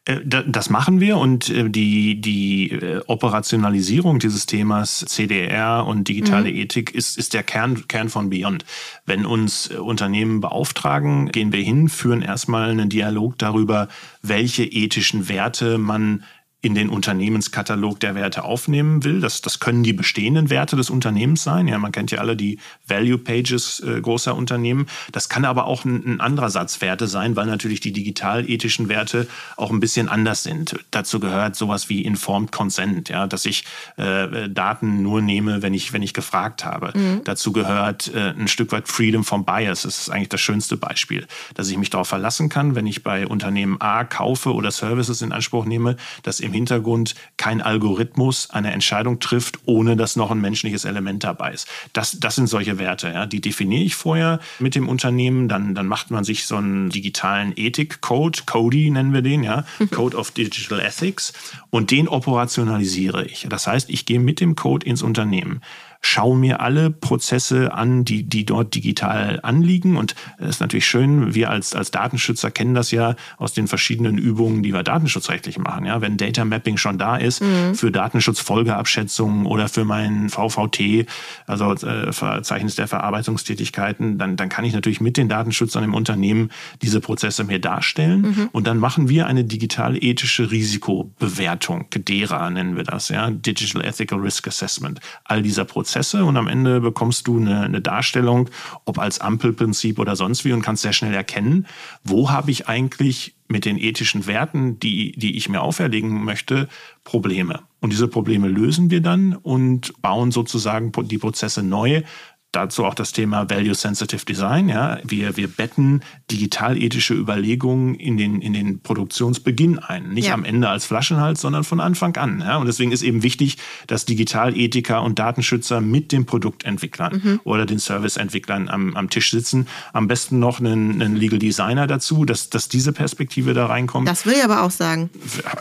Äh, 0.09 0.21
das 0.25 0.71
machen 0.71 1.01
wir 1.01 1.19
und 1.19 1.51
äh, 1.51 1.69
die, 1.69 2.21
die 2.21 2.73
äh, 2.73 3.01
Operationalisierung 3.07 4.19
dieses 4.19 4.47
Themas 4.47 5.05
CDR 5.07 5.87
und 5.87 6.09
digitale 6.09 6.51
mhm. 6.51 6.57
Ethik 6.57 6.95
ist, 6.95 7.19
ist 7.19 7.35
der 7.35 7.43
Kern, 7.43 7.87
Kern 7.87 8.09
von 8.09 8.31
Beyond. 8.31 8.65
Wenn 9.07 9.27
uns 9.27 9.69
Unternehmen 9.69 10.41
beauftragen, 10.41 11.31
gehen 11.31 11.53
wir 11.53 11.63
hin, 11.63 11.89
führen 11.89 12.23
erstmal 12.23 12.71
einen 12.71 12.89
Dialog 12.89 13.39
darüber, 13.39 13.89
welche 14.23 14.65
ethischen 14.65 15.29
Werte 15.29 15.79
man 15.79 16.25
in 16.61 16.75
den 16.75 16.89
Unternehmenskatalog 16.89 18.01
der 18.01 18.17
Werte 18.17 18.43
aufnehmen 18.43 19.05
will. 19.05 19.21
Das, 19.21 19.43
das 19.43 19.61
können 19.61 19.85
die 19.85 19.93
bestehenden 19.93 20.51
Werte 20.51 20.75
des 20.75 20.91
Unternehmens 20.91 21.45
sein. 21.45 21.69
Ja, 21.69 21.79
man 21.79 21.93
kennt 21.93 22.11
ja 22.11 22.19
alle 22.19 22.35
die 22.35 22.59
Value 22.85 23.17
Pages 23.17 23.79
äh, 23.79 24.01
großer 24.01 24.35
Unternehmen. 24.35 24.87
Das 25.13 25.29
kann 25.29 25.45
aber 25.45 25.67
auch 25.67 25.85
ein, 25.85 26.05
ein, 26.05 26.21
anderer 26.21 26.51
Satz 26.51 26.81
Werte 26.81 27.07
sein, 27.07 27.37
weil 27.37 27.47
natürlich 27.47 27.79
die 27.79 27.93
digital-ethischen 27.93 28.89
Werte 28.89 29.29
auch 29.57 29.71
ein 29.71 29.79
bisschen 29.79 30.09
anders 30.09 30.43
sind. 30.43 30.75
Dazu 30.91 31.21
gehört 31.21 31.55
sowas 31.55 31.89
wie 31.89 32.03
Informed 32.03 32.51
Consent, 32.51 33.09
ja, 33.09 33.29
dass 33.29 33.45
ich 33.45 33.65
äh, 33.97 34.49
Daten 34.49 35.01
nur 35.01 35.23
nehme, 35.23 35.63
wenn 35.63 35.75
ich, 35.75 35.93
wenn 35.93 36.03
ich 36.03 36.13
gefragt 36.13 36.65
habe. 36.65 36.91
Mhm. 36.93 37.21
Dazu 37.23 37.53
gehört 37.53 38.13
äh, 38.13 38.35
ein 38.37 38.49
Stück 38.49 38.73
weit 38.73 38.89
Freedom 38.89 39.23
from 39.23 39.45
Bias. 39.45 39.83
Das 39.83 39.97
ist 39.97 40.11
eigentlich 40.11 40.31
das 40.31 40.41
schönste 40.41 40.77
Beispiel, 40.77 41.29
dass 41.55 41.71
ich 41.71 41.79
mich 41.79 41.91
darauf 41.91 42.09
verlassen 42.09 42.49
kann, 42.49 42.75
wenn 42.75 42.89
ich 42.89 43.05
bei 43.05 43.29
Unternehmen 43.29 43.81
A 43.81 44.03
kaufe 44.03 44.53
oder 44.53 44.73
Services 44.73 45.23
in 45.23 45.31
Anspruch 45.31 45.65
nehme, 45.65 45.97
dass 46.25 46.41
im 46.49 46.55
Hintergrund 46.55 47.15
kein 47.37 47.61
Algorithmus 47.61 48.51
eine 48.51 48.73
Entscheidung 48.73 49.21
trifft, 49.21 49.61
ohne 49.67 49.97
dass 49.97 50.17
noch 50.17 50.31
ein 50.31 50.41
menschliches 50.41 50.85
Element 50.85 51.25
dabei 51.25 51.53
ist. 51.53 51.69
Das, 51.93 52.19
das 52.19 52.35
sind 52.37 52.49
solche 52.49 52.79
Werte. 52.79 53.09
Ja. 53.09 53.27
Die 53.27 53.41
definiere 53.41 53.83
ich 53.83 53.95
vorher 53.95 54.41
mit 54.59 54.75
dem 54.75 54.89
Unternehmen. 54.89 55.49
Dann, 55.49 55.75
dann 55.75 55.87
macht 55.87 56.11
man 56.11 56.25
sich 56.25 56.47
so 56.47 56.57
einen 56.57 56.91
digitalen 56.91 57.53
Ethik-Code, 57.55 58.41
CODI 58.47 58.91
nennen 58.91 59.13
wir 59.13 59.23
den, 59.23 59.43
ja, 59.43 59.65
Code 59.93 60.17
of 60.17 60.31
Digital 60.31 60.81
Ethics, 60.81 61.33
und 61.71 61.91
den 61.91 62.09
operationalisiere 62.09 63.25
ich. 63.25 63.47
Das 63.49 63.67
heißt, 63.67 63.91
ich 63.91 64.07
gehe 64.07 64.19
mit 64.19 64.41
dem 64.41 64.57
Code 64.57 64.87
ins 64.87 65.03
Unternehmen 65.03 65.61
schaue 66.01 66.37
mir 66.37 66.61
alle 66.61 66.91
Prozesse 66.91 67.73
an, 67.75 68.05
die, 68.05 68.23
die 68.23 68.47
dort 68.47 68.75
digital 68.75 69.41
anliegen. 69.43 69.97
Und 69.97 70.15
es 70.39 70.51
ist 70.51 70.61
natürlich 70.61 70.87
schön, 70.87 71.35
wir 71.35 71.51
als, 71.51 71.75
als 71.75 71.91
Datenschützer 71.91 72.51
kennen 72.51 72.75
das 72.75 72.91
ja 72.91 73.17
aus 73.37 73.53
den 73.53 73.67
verschiedenen 73.67 74.17
Übungen, 74.17 74.63
die 74.63 74.73
wir 74.73 74.83
datenschutzrechtlich 74.85 75.59
machen. 75.59 75.87
Ja, 75.87 76.01
wenn 76.01 76.17
Data 76.17 76.45
Mapping 76.45 76.77
schon 76.77 76.99
da 76.99 77.17
ist 77.17 77.43
mhm. 77.43 77.75
für 77.75 77.91
Datenschutzfolgeabschätzungen 77.91 79.47
oder 79.47 79.69
für 79.69 79.85
mein 79.85 80.29
VVT, 80.29 81.07
also 81.47 81.75
äh, 81.75 82.13
Verzeichnis 82.13 82.77
der 82.77 82.87
Verarbeitungstätigkeiten, 82.87 84.19
dann, 84.19 84.37
dann 84.37 84.49
kann 84.49 84.65
ich 84.65 84.75
natürlich 84.75 85.01
mit 85.01 85.17
den 85.17 85.29
Datenschützern 85.29 85.83
im 85.83 85.95
Unternehmen 85.95 86.51
diese 86.81 87.01
Prozesse 87.01 87.43
mir 87.45 87.59
darstellen. 87.59 88.21
Mhm. 88.21 88.49
Und 88.53 88.67
dann 88.67 88.79
machen 88.79 89.09
wir 89.09 89.27
eine 89.27 89.45
digital-ethische 89.45 90.51
Risikobewertung, 90.51 91.87
DERA 91.91 92.51
nennen 92.51 92.77
wir 92.77 92.85
das, 92.85 93.09
ja, 93.09 93.31
Digital 93.31 93.85
Ethical 93.85 94.21
Risk 94.21 94.47
Assessment. 94.47 95.01
All 95.25 95.43
dieser 95.43 95.65
Prozesse 95.65 95.88
Prozesse 95.89 96.23
und 96.27 96.37
am 96.37 96.49
Ende 96.49 96.83
bekommst 96.83 97.27
du 97.27 97.39
eine, 97.39 97.63
eine 97.63 97.81
Darstellung, 97.81 98.51
ob 98.85 98.99
als 98.99 99.23
Ampelprinzip 99.23 99.99
oder 99.99 100.17
sonst 100.17 100.45
wie 100.45 100.53
und 100.53 100.61
kannst 100.61 100.83
sehr 100.83 100.93
schnell 100.93 101.15
erkennen, 101.15 101.67
wo 102.05 102.31
habe 102.31 102.51
ich 102.51 102.69
eigentlich 102.69 103.35
mit 103.49 103.65
den 103.65 103.79
ethischen 103.79 104.27
Werten, 104.27 104.79
die, 104.79 105.13
die 105.13 105.39
ich 105.39 105.49
mir 105.49 105.63
auferlegen 105.63 106.23
möchte, 106.25 106.69
Probleme. 107.05 107.61
Und 107.81 107.95
diese 107.95 108.07
Probleme 108.07 108.49
lösen 108.49 108.91
wir 108.91 109.01
dann 109.01 109.35
und 109.35 109.95
bauen 110.03 110.31
sozusagen 110.31 110.93
die 110.93 111.17
Prozesse 111.17 111.63
neu, 111.63 112.03
Dazu 112.53 112.87
auch 112.87 112.95
das 112.95 113.13
Thema 113.13 113.51
Value 113.51 113.75
Sensitive 113.75 114.25
Design. 114.25 114.71
Ja. 114.71 114.99
Wir, 115.05 115.37
wir 115.37 115.49
betten 115.49 116.01
digital-ethische 116.31 117.13
Überlegungen 117.13 117.95
in 117.95 118.17
den, 118.17 118.41
in 118.41 118.55
den 118.55 118.81
Produktionsbeginn 118.81 119.79
ein. 119.79 120.09
Nicht 120.15 120.29
ja. 120.29 120.35
am 120.35 120.47
Ende 120.47 120.71
als 120.71 120.87
Flaschenhals, 120.87 121.43
sondern 121.43 121.63
von 121.65 121.79
Anfang 121.79 122.17
an. 122.17 122.41
Ja. 122.41 122.57
Und 122.57 122.67
deswegen 122.67 122.91
ist 122.91 123.03
eben 123.03 123.23
wichtig, 123.23 123.59
dass 123.87 124.07
Digitalethiker 124.07 125.03
und 125.03 125.19
Datenschützer 125.19 125.83
mit 125.83 126.11
den 126.11 126.25
Produktentwicklern 126.25 127.21
mhm. 127.23 127.41
oder 127.45 127.67
den 127.67 127.79
Serviceentwicklern 127.79 128.71
am, 128.71 128.97
am 128.97 129.11
Tisch 129.11 129.31
sitzen. 129.31 129.67
Am 129.93 130.09
besten 130.09 130.39
noch 130.39 130.59
einen, 130.59 131.03
einen 131.03 131.17
Legal 131.17 131.39
Designer 131.39 131.87
dazu, 131.87 132.25
dass, 132.25 132.49
dass 132.49 132.71
diese 132.71 132.95
Perspektive 132.95 133.53
da 133.53 133.67
reinkommt. 133.67 134.09
Das 134.09 134.25
will 134.25 134.33
ich 134.33 134.45
aber 134.45 134.63
auch 134.63 134.71
sagen. 134.71 135.11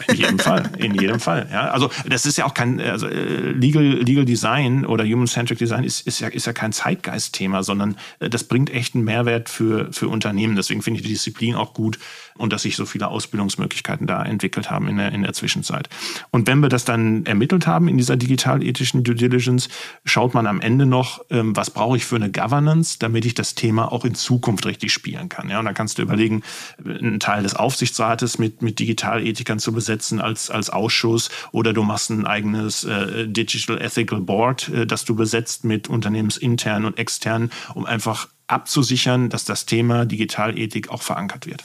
In 0.07 0.15
jedem 0.15 0.39
Fall. 0.39 0.71
In 0.77 0.95
jedem 0.95 1.19
Fall. 1.19 1.49
Ja. 1.51 1.69
Also 1.69 1.89
das 2.07 2.25
ist 2.25 2.37
ja 2.37 2.45
auch 2.45 2.53
kein 2.53 2.79
also, 2.79 3.07
äh, 3.07 3.51
Legal, 3.51 3.83
Legal 3.83 4.23
Design 4.23 4.85
oder 4.85 5.03
Human-Centric 5.03 5.59
Design 5.59 5.83
ist, 5.83 6.07
ist, 6.07 6.21
ja, 6.21 6.29
ist 6.29 6.45
ja 6.47 6.53
kein 6.53 6.71
Zeitgeistthema, 6.77 7.63
sondern 7.63 7.97
äh, 8.19 8.29
das 8.29 8.43
bringt 8.43 8.69
echt 8.69 8.95
einen 8.95 9.03
Mehrwert 9.03 9.49
für, 9.49 9.91
für 9.91 10.07
Unternehmen. 10.07 10.55
Deswegen 10.55 10.81
finde 10.81 10.99
ich 10.99 11.05
die 11.05 11.13
Disziplin 11.13 11.55
auch 11.55 11.73
gut 11.73 11.97
und 12.37 12.53
dass 12.53 12.63
sich 12.63 12.75
so 12.75 12.85
viele 12.85 13.07
Ausbildungsmöglichkeiten 13.07 14.07
da 14.07 14.23
entwickelt 14.23 14.69
haben 14.69 14.87
in 14.87 14.97
der, 14.97 15.11
in 15.11 15.23
der 15.23 15.33
Zwischenzeit. 15.33 15.89
Und 16.31 16.47
wenn 16.47 16.59
wir 16.59 16.69
das 16.69 16.85
dann 16.85 17.25
ermittelt 17.25 17.67
haben 17.67 17.87
in 17.87 17.97
dieser 17.97 18.15
digital-ethischen 18.15 19.03
Due 19.03 19.15
Diligence, 19.15 19.69
schaut 20.05 20.33
man 20.33 20.47
am 20.47 20.61
Ende 20.61 20.85
noch, 20.85 21.21
ähm, 21.29 21.55
was 21.55 21.71
brauche 21.71 21.97
ich 21.97 22.05
für 22.05 22.15
eine 22.15 22.31
Governance, 22.31 22.97
damit 22.99 23.25
ich 23.25 23.33
das 23.33 23.55
Thema 23.55 23.91
auch 23.91 24.05
in 24.05 24.15
Zukunft 24.15 24.65
richtig 24.65 24.91
spielen 24.91 25.29
kann. 25.29 25.49
Ja, 25.49 25.59
und 25.59 25.65
dann 25.65 25.73
kannst 25.73 25.97
du 25.97 26.01
überlegen, 26.01 26.43
einen 26.83 27.19
Teil 27.19 27.43
des 27.43 27.55
Aufsichtsrates 27.55 28.37
mit, 28.37 28.61
mit 28.61 28.79
Digitalethikern 28.79 29.59
zu 29.59 29.71
besetzen 29.71 30.21
als, 30.21 30.49
als 30.49 30.69
Ausschuss 30.69 31.29
oder 31.51 31.73
du 31.73 31.83
machst 31.83 32.09
ein 32.09 32.25
eigenes 32.25 32.83
äh, 32.83 33.27
Digital 33.27 33.81
Ethical 33.81 34.21
Board, 34.21 34.69
äh, 34.69 34.85
das 34.85 35.05
du 35.05 35.15
besetzt 35.15 35.63
mit 35.63 35.87
unternehmensinternen 35.87 36.67
internen 36.67 36.85
und 36.85 36.97
externen, 36.97 37.51
um 37.73 37.85
einfach 37.85 38.27
abzusichern, 38.47 39.29
dass 39.29 39.45
das 39.45 39.65
Thema 39.65 40.05
Digitalethik 40.05 40.89
auch 40.89 41.01
verankert 41.01 41.45
wird. 41.45 41.63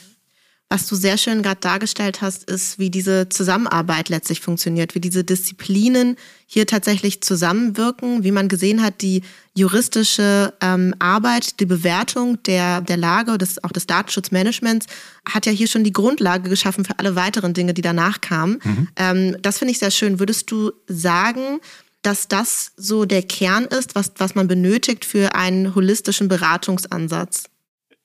Was 0.73 0.87
du 0.87 0.95
sehr 0.95 1.19
schön 1.19 1.43
gerade 1.43 1.59
dargestellt 1.61 2.23
hast, 2.23 2.49
ist, 2.49 2.79
wie 2.79 2.89
diese 2.89 3.29
Zusammenarbeit 3.29 4.09
letztlich 4.09 4.39
funktioniert, 4.39 4.95
wie 4.95 4.99
diese 4.99 5.23
Disziplinen 5.23 6.17
hier 6.47 6.65
tatsächlich 6.65 7.21
zusammenwirken, 7.21 8.23
wie 8.23 8.31
man 8.31 8.47
gesehen 8.47 8.81
hat, 8.81 9.03
die 9.03 9.21
juristische 9.53 10.51
ähm, 10.61 10.95
Arbeit, 10.97 11.59
die 11.59 11.67
Bewertung 11.67 12.41
der, 12.41 12.81
der 12.81 12.97
Lage, 12.97 13.37
des, 13.37 13.63
auch 13.63 13.71
des 13.71 13.85
Datenschutzmanagements, 13.85 14.87
hat 15.31 15.45
ja 15.45 15.51
hier 15.51 15.67
schon 15.67 15.83
die 15.83 15.93
Grundlage 15.93 16.49
geschaffen 16.49 16.85
für 16.85 16.97
alle 16.97 17.15
weiteren 17.15 17.53
Dinge, 17.53 17.75
die 17.75 17.83
danach 17.83 18.19
kamen. 18.21 18.59
Mhm. 18.63 18.87
Ähm, 18.95 19.37
das 19.43 19.59
finde 19.59 19.73
ich 19.73 19.77
sehr 19.77 19.91
schön. 19.91 20.17
Würdest 20.17 20.49
du 20.49 20.71
sagen, 20.87 21.59
dass 22.01 22.27
das 22.27 22.71
so 22.77 23.05
der 23.05 23.21
Kern 23.21 23.65
ist, 23.65 23.93
was, 23.93 24.11
was 24.17 24.33
man 24.33 24.47
benötigt 24.47 25.05
für 25.05 25.35
einen 25.35 25.75
holistischen 25.75 26.29
Beratungsansatz? 26.29 27.43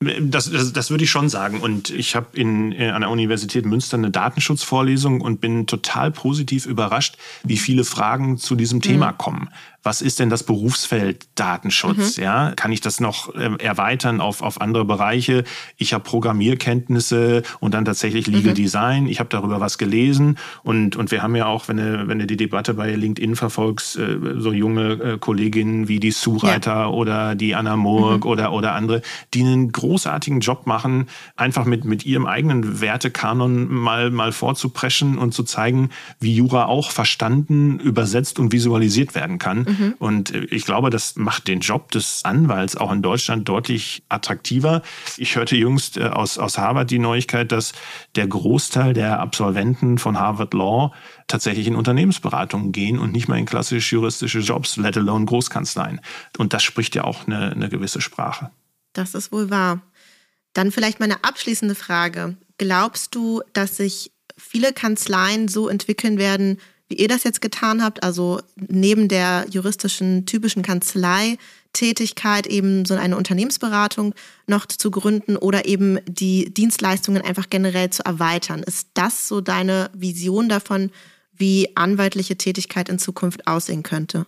Das, 0.01 0.49
das, 0.51 0.73
das 0.73 0.91
würde 0.91 1.03
ich 1.05 1.11
schon 1.11 1.29
sagen. 1.29 1.61
Und 1.61 1.91
ich 1.91 2.15
habe 2.15 2.27
in, 2.35 2.71
äh, 2.73 2.91
an 2.91 3.01
der 3.01 3.11
Universität 3.11 3.67
Münster 3.67 3.97
eine 3.97 4.11
Datenschutzvorlesung 4.11 5.21
und 5.21 5.41
bin 5.41 5.67
total 5.67 6.13
positiv 6.13 6.67
überrascht, 6.67 7.17
wie 7.43 7.57
viele 7.57 7.83
Fragen 7.83 8.39
zu 8.39 8.55
diesem 8.55 8.81
Thema 8.81 9.13
mhm. 9.13 9.19
kommen 9.19 9.49
was 9.89 10.03
ist 10.03 10.21
denn 10.21 10.29
das 10.29 10.43
Berufsfeld 10.43 11.29
Datenschutz? 11.35 12.19
Mhm. 12.19 12.23
Ja, 12.23 12.53
kann 12.55 12.73
ich 12.73 12.83
das 12.83 13.01
noch 13.01 13.35
äh, 13.35 13.57
erweitern 13.59 14.21
auf, 14.21 14.43
auf 14.43 14.61
andere 14.61 14.85
Bereiche? 14.85 15.45
Ich 15.79 15.95
habe 15.95 16.05
Programmierkenntnisse 16.05 17.43
und 17.59 17.73
dann 17.73 17.87
tatsächlich 17.87 18.27
Legal 18.27 18.51
mhm. 18.51 18.57
Design. 18.57 19.07
Ich 19.07 19.19
habe 19.19 19.31
darüber 19.31 19.63
was 19.63 19.79
gelesen 19.79 20.37
und, 20.63 20.95
und 20.97 21.11
wir 21.11 21.23
haben 21.23 21.35
ja 21.37 21.47
auch, 21.47 21.69
wenn 21.69 21.79
du, 21.79 22.07
wenn 22.07 22.19
du 22.19 22.27
die 22.27 22.37
Debatte 22.37 22.75
bei 22.75 22.95
LinkedIn 22.95 23.35
verfolgst, 23.35 23.97
äh, 23.97 24.19
so 24.37 24.53
junge 24.53 24.93
äh, 24.93 25.19
Kolleginnen 25.19 25.89
wie 25.89 26.01
die 26.01 26.11
Sue 26.11 26.43
Reiter 26.43 26.71
ja. 26.71 26.89
oder 26.89 27.35
die 27.35 27.55
Anna 27.55 27.77
Murg 27.77 28.27
mhm. 28.27 28.31
oder, 28.31 28.53
oder 28.53 28.75
andere, 28.75 29.01
die 29.33 29.41
einen 29.41 29.73
großartigen 29.73 30.41
Job 30.41 30.67
machen, 30.67 31.07
einfach 31.35 31.65
mit, 31.65 31.87
mit 31.87 32.05
ihrem 32.05 32.27
eigenen 32.27 32.83
Wertekanon 32.83 33.73
mal, 33.73 34.11
mal 34.11 34.33
vorzupreschen 34.33 35.17
und 35.17 35.33
zu 35.33 35.45
zeigen, 35.45 35.89
wie 36.21 36.35
Jura 36.35 36.67
auch 36.67 36.91
verstanden, 36.91 37.81
übersetzt 37.81 38.39
und 38.39 38.53
visualisiert 38.53 39.15
werden 39.15 39.39
kann. 39.39 39.61
Mhm. 39.61 39.78
Und 39.99 40.35
äh, 40.35 40.45
ich 40.47 40.65
glaube, 40.65 40.91
das 40.91 41.17
macht 41.17 41.49
den 41.49 41.61
Job 41.61 41.91
des 41.93 42.25
Anwalts 42.25 42.77
auch 42.77 42.93
in 42.93 43.03
Deutschland 43.03 43.49
deutlich 43.49 44.03
attraktiver. 44.09 44.83
Ich 45.17 45.37
hörte 45.37 45.57
jüngst 45.57 45.97
äh, 45.97 46.05
aus, 46.05 46.39
aus 46.39 46.59
Harvard 46.59 46.91
die 46.91 46.99
Neuigkeit, 46.99 47.53
dass 47.53 47.73
der 48.15 48.27
Großteil 48.27 48.93
der 48.93 49.21
Absolventen 49.21 49.99
von 49.99 50.19
Harvard 50.19 50.55
Law 50.55 50.93
tatsächlich 51.27 51.67
in 51.67 51.77
Unternehmensberatungen 51.77 52.73
gehen 52.73 52.99
und 52.99 53.13
nicht 53.13 53.29
mehr 53.29 53.39
in 53.39 53.47
klassisch 53.47 53.93
juristische 53.93 54.41
Jobs, 54.41 54.77
let 54.77 54.97
alone 54.97 55.27
Großkanzleien. 55.27 56.01
Und 56.39 56.53
das 56.53 56.63
spricht 56.63 56.95
ja 56.95 57.05
auch 57.05 57.27
eine, 57.27 57.53
eine 57.53 57.69
gewisse 57.69 58.01
Sprache. 58.01 58.51
Das 58.93 59.15
ist 59.15 59.33
wohl 59.33 59.51
wahr. 59.51 59.83
Dann 60.55 60.73
vielleicht 60.73 61.01
meine 61.01 61.23
abschließende 61.25 61.75
Frage. 61.75 62.37
Glaubst 62.57 63.15
du, 63.15 63.43
dass 63.53 63.77
sich 63.77 64.13
viele 64.37 64.73
Kanzleien 64.73 65.49
so 65.49 65.69
entwickeln 65.69 66.19
werden, 66.19 66.59
wie 66.89 66.97
ihr 66.97 67.09
das 67.09 67.25
jetzt 67.25 67.41
getan 67.41 67.83
habt, 67.83 68.03
also 68.03 68.41
neben 68.57 69.09
der 69.09 69.47
juristischen 69.51 70.27
typischen 70.27 70.63
Kanzlei-Tätigkeit 70.63 72.47
eben 72.47 72.85
so 72.85 72.95
eine 72.95 73.17
Unternehmensberatung 73.17 74.15
noch 74.47 74.67
zu 74.67 74.91
gründen 74.91 75.37
oder 75.37 75.67
eben 75.67 75.99
die 76.07 76.53
Dienstleistungen 76.53 77.23
einfach 77.23 77.51
generell 77.51 77.91
zu 77.91 78.05
erweitern. 78.05 78.63
Ist 78.63 78.89
das 78.95 79.29
so 79.29 79.41
deine 79.41 79.91
Vision 79.93 80.49
davon, 80.49 80.91
wie 81.37 81.77
anwaltliche 81.77 82.37
Tätigkeit 82.37 82.89
in 82.89 82.99
Zukunft 82.99 83.47
aussehen 83.47 83.83
könnte? 83.83 84.27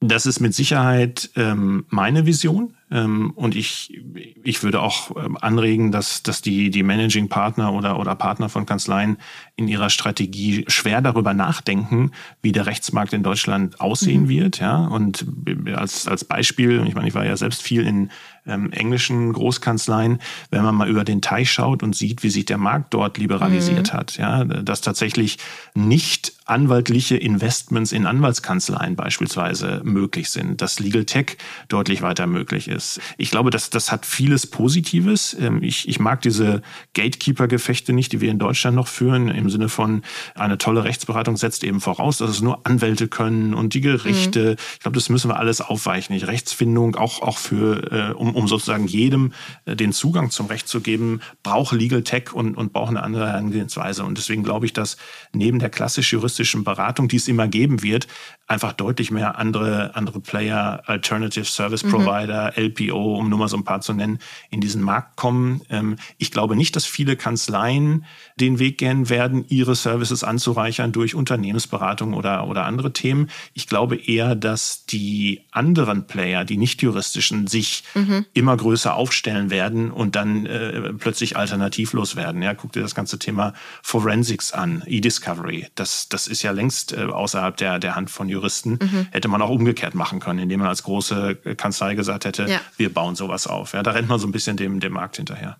Das 0.00 0.24
ist 0.24 0.40
mit 0.40 0.54
Sicherheit 0.54 1.30
ähm, 1.36 1.84
meine 1.90 2.24
Vision. 2.24 2.74
Ähm, 2.90 3.30
und 3.36 3.54
ich, 3.54 4.00
ich 4.42 4.62
würde 4.62 4.80
auch 4.80 5.16
ähm, 5.16 5.36
anregen, 5.40 5.92
dass, 5.92 6.22
dass 6.22 6.42
die, 6.42 6.70
die 6.70 6.82
Managing 6.82 7.28
Partner 7.28 7.72
oder, 7.72 7.98
oder 7.98 8.14
Partner 8.14 8.48
von 8.48 8.66
Kanzleien 8.66 9.18
in 9.56 9.68
ihrer 9.68 9.90
Strategie 9.90 10.64
schwer 10.68 11.00
darüber 11.00 11.32
nachdenken, 11.32 12.10
wie 12.42 12.52
der 12.52 12.66
Rechtsmarkt 12.66 13.12
in 13.12 13.22
Deutschland 13.22 13.80
aussehen 13.80 14.24
mhm. 14.24 14.28
wird. 14.28 14.60
Ja? 14.60 14.86
Und 14.86 15.26
als, 15.74 16.08
als 16.08 16.24
Beispiel, 16.24 16.84
ich 16.86 16.94
meine, 16.94 17.08
ich 17.08 17.14
war 17.14 17.24
ja 17.24 17.36
selbst 17.36 17.62
viel 17.62 17.86
in 17.86 18.10
ähm, 18.50 18.72
englischen 18.72 19.32
Großkanzleien, 19.32 20.20
wenn 20.50 20.62
man 20.62 20.74
mal 20.74 20.88
über 20.88 21.04
den 21.04 21.22
Teich 21.22 21.50
schaut 21.50 21.82
und 21.82 21.94
sieht, 21.94 22.22
wie 22.22 22.30
sich 22.30 22.44
der 22.44 22.58
Markt 22.58 22.92
dort 22.92 23.18
liberalisiert 23.18 23.92
mhm. 23.92 23.96
hat, 23.96 24.16
ja, 24.18 24.44
dass 24.44 24.80
tatsächlich 24.80 25.38
nicht 25.74 26.32
anwaltliche 26.50 27.16
Investments 27.16 27.92
in 27.92 28.06
Anwaltskanzleien 28.06 28.96
beispielsweise 28.96 29.80
möglich 29.84 30.30
sind, 30.30 30.60
dass 30.60 30.80
Legal 30.80 31.04
Tech 31.04 31.36
deutlich 31.68 32.02
weiter 32.02 32.26
möglich 32.26 32.66
ist. 32.66 33.00
Ich 33.18 33.30
glaube, 33.30 33.50
das, 33.50 33.70
das 33.70 33.92
hat 33.92 34.04
vieles 34.04 34.48
Positives. 34.48 35.36
Ähm, 35.38 35.62
ich, 35.62 35.88
ich 35.88 36.00
mag 36.00 36.20
diese 36.22 36.62
Gatekeeper-Gefechte 36.94 37.92
nicht, 37.92 38.12
die 38.12 38.20
wir 38.20 38.30
in 38.30 38.40
Deutschland 38.40 38.74
noch 38.74 38.88
führen, 38.88 39.28
im 39.28 39.48
Sinne 39.48 39.68
von 39.68 40.02
eine 40.34 40.58
tolle 40.58 40.82
Rechtsberatung 40.82 41.36
setzt 41.36 41.62
eben 41.62 41.80
voraus, 41.80 42.18
dass 42.18 42.30
es 42.30 42.40
nur 42.40 42.66
Anwälte 42.66 43.06
können 43.06 43.54
und 43.54 43.74
die 43.74 43.80
Gerichte. 43.80 44.50
Mhm. 44.50 44.56
Ich 44.74 44.80
glaube, 44.80 44.96
das 44.96 45.08
müssen 45.08 45.30
wir 45.30 45.36
alles 45.36 45.60
aufweichen. 45.60 46.16
Rechtsfindung 46.16 46.96
auch, 46.96 47.22
auch 47.22 47.38
für, 47.38 48.10
äh, 48.10 48.12
um, 48.12 48.34
um 48.40 48.48
sozusagen 48.48 48.86
jedem 48.86 49.32
äh, 49.64 49.76
den 49.76 49.92
Zugang 49.92 50.30
zum 50.30 50.46
Recht 50.46 50.68
zu 50.68 50.80
geben, 50.80 51.20
braucht 51.42 51.72
Legal 51.72 52.02
Tech 52.02 52.32
und, 52.32 52.56
und 52.56 52.72
braucht 52.72 52.90
eine 52.90 53.02
andere 53.02 53.28
Herangehensweise. 53.28 54.04
Und 54.04 54.18
deswegen 54.18 54.42
glaube 54.42 54.66
ich, 54.66 54.72
dass 54.72 54.96
neben 55.32 55.58
der 55.58 55.70
klassisch 55.70 56.12
juristischen 56.12 56.64
Beratung, 56.64 57.08
die 57.08 57.16
es 57.16 57.28
immer 57.28 57.48
geben 57.48 57.82
wird, 57.82 58.08
einfach 58.50 58.72
deutlich 58.72 59.12
mehr 59.12 59.38
andere, 59.38 59.94
andere 59.94 60.18
Player, 60.18 60.82
Alternative 60.86 61.44
Service 61.44 61.84
mhm. 61.84 61.90
Provider, 61.90 62.52
mhm. 62.56 62.64
LPO, 62.64 63.14
um 63.16 63.28
nur 63.28 63.38
mal 63.38 63.48
so 63.48 63.56
ein 63.56 63.62
paar 63.62 63.80
zu 63.80 63.92
nennen, 63.92 64.18
in 64.50 64.60
diesen 64.60 64.82
Markt 64.82 65.16
kommen. 65.16 65.62
Ähm, 65.70 65.96
ich 66.18 66.32
glaube 66.32 66.56
nicht, 66.56 66.74
dass 66.74 66.84
viele 66.84 67.14
Kanzleien 67.14 68.04
den 68.40 68.58
Weg 68.58 68.78
gehen 68.78 69.08
werden, 69.08 69.44
ihre 69.48 69.76
Services 69.76 70.24
anzureichern 70.24 70.90
durch 70.90 71.14
Unternehmensberatung 71.14 72.12
oder, 72.12 72.48
oder 72.48 72.64
andere 72.64 72.92
Themen. 72.92 73.30
Ich 73.54 73.68
glaube 73.68 73.96
eher, 73.96 74.34
dass 74.34 74.84
die 74.84 75.42
anderen 75.52 76.08
Player, 76.08 76.44
die 76.44 76.56
nicht 76.56 76.82
juristischen, 76.82 77.46
sich 77.46 77.84
mhm. 77.94 78.26
immer 78.34 78.56
größer 78.56 78.96
aufstellen 78.96 79.50
werden 79.50 79.92
und 79.92 80.16
dann 80.16 80.46
äh, 80.46 80.92
plötzlich 80.94 81.36
alternativlos 81.36 82.16
werden. 82.16 82.42
Ja, 82.42 82.54
guck 82.54 82.72
dir 82.72 82.82
das 82.82 82.96
ganze 82.96 83.20
Thema 83.20 83.52
Forensics 83.82 84.50
an, 84.50 84.82
E-Discovery. 84.86 85.68
Das, 85.76 86.08
das 86.08 86.26
ist 86.26 86.42
ja 86.42 86.50
längst 86.50 86.92
äh, 86.92 87.04
außerhalb 87.04 87.56
der, 87.56 87.78
der 87.78 87.94
Hand 87.94 88.10
von 88.10 88.28
Juristen. 88.28 88.39
Mhm. 88.80 89.08
Hätte 89.10 89.28
man 89.28 89.42
auch 89.42 89.50
umgekehrt 89.50 89.94
machen 89.94 90.20
können, 90.20 90.38
indem 90.40 90.60
man 90.60 90.68
als 90.68 90.82
große 90.82 91.36
Kanzlei 91.56 91.94
gesagt 91.94 92.24
hätte, 92.24 92.46
ja. 92.46 92.60
wir 92.76 92.92
bauen 92.92 93.16
sowas 93.16 93.46
auf. 93.46 93.72
Ja, 93.72 93.82
da 93.82 93.92
rennt 93.92 94.08
man 94.08 94.18
so 94.18 94.26
ein 94.26 94.32
bisschen 94.32 94.56
dem, 94.56 94.80
dem 94.80 94.92
Markt 94.92 95.16
hinterher. 95.16 95.58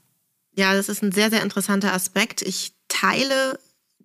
Ja, 0.55 0.75
das 0.75 0.89
ist 0.89 1.03
ein 1.03 1.13
sehr, 1.13 1.31
sehr 1.31 1.43
interessanter 1.43 1.93
Aspekt. 1.93 2.43
Ich 2.43 2.73
teile, 2.89 3.59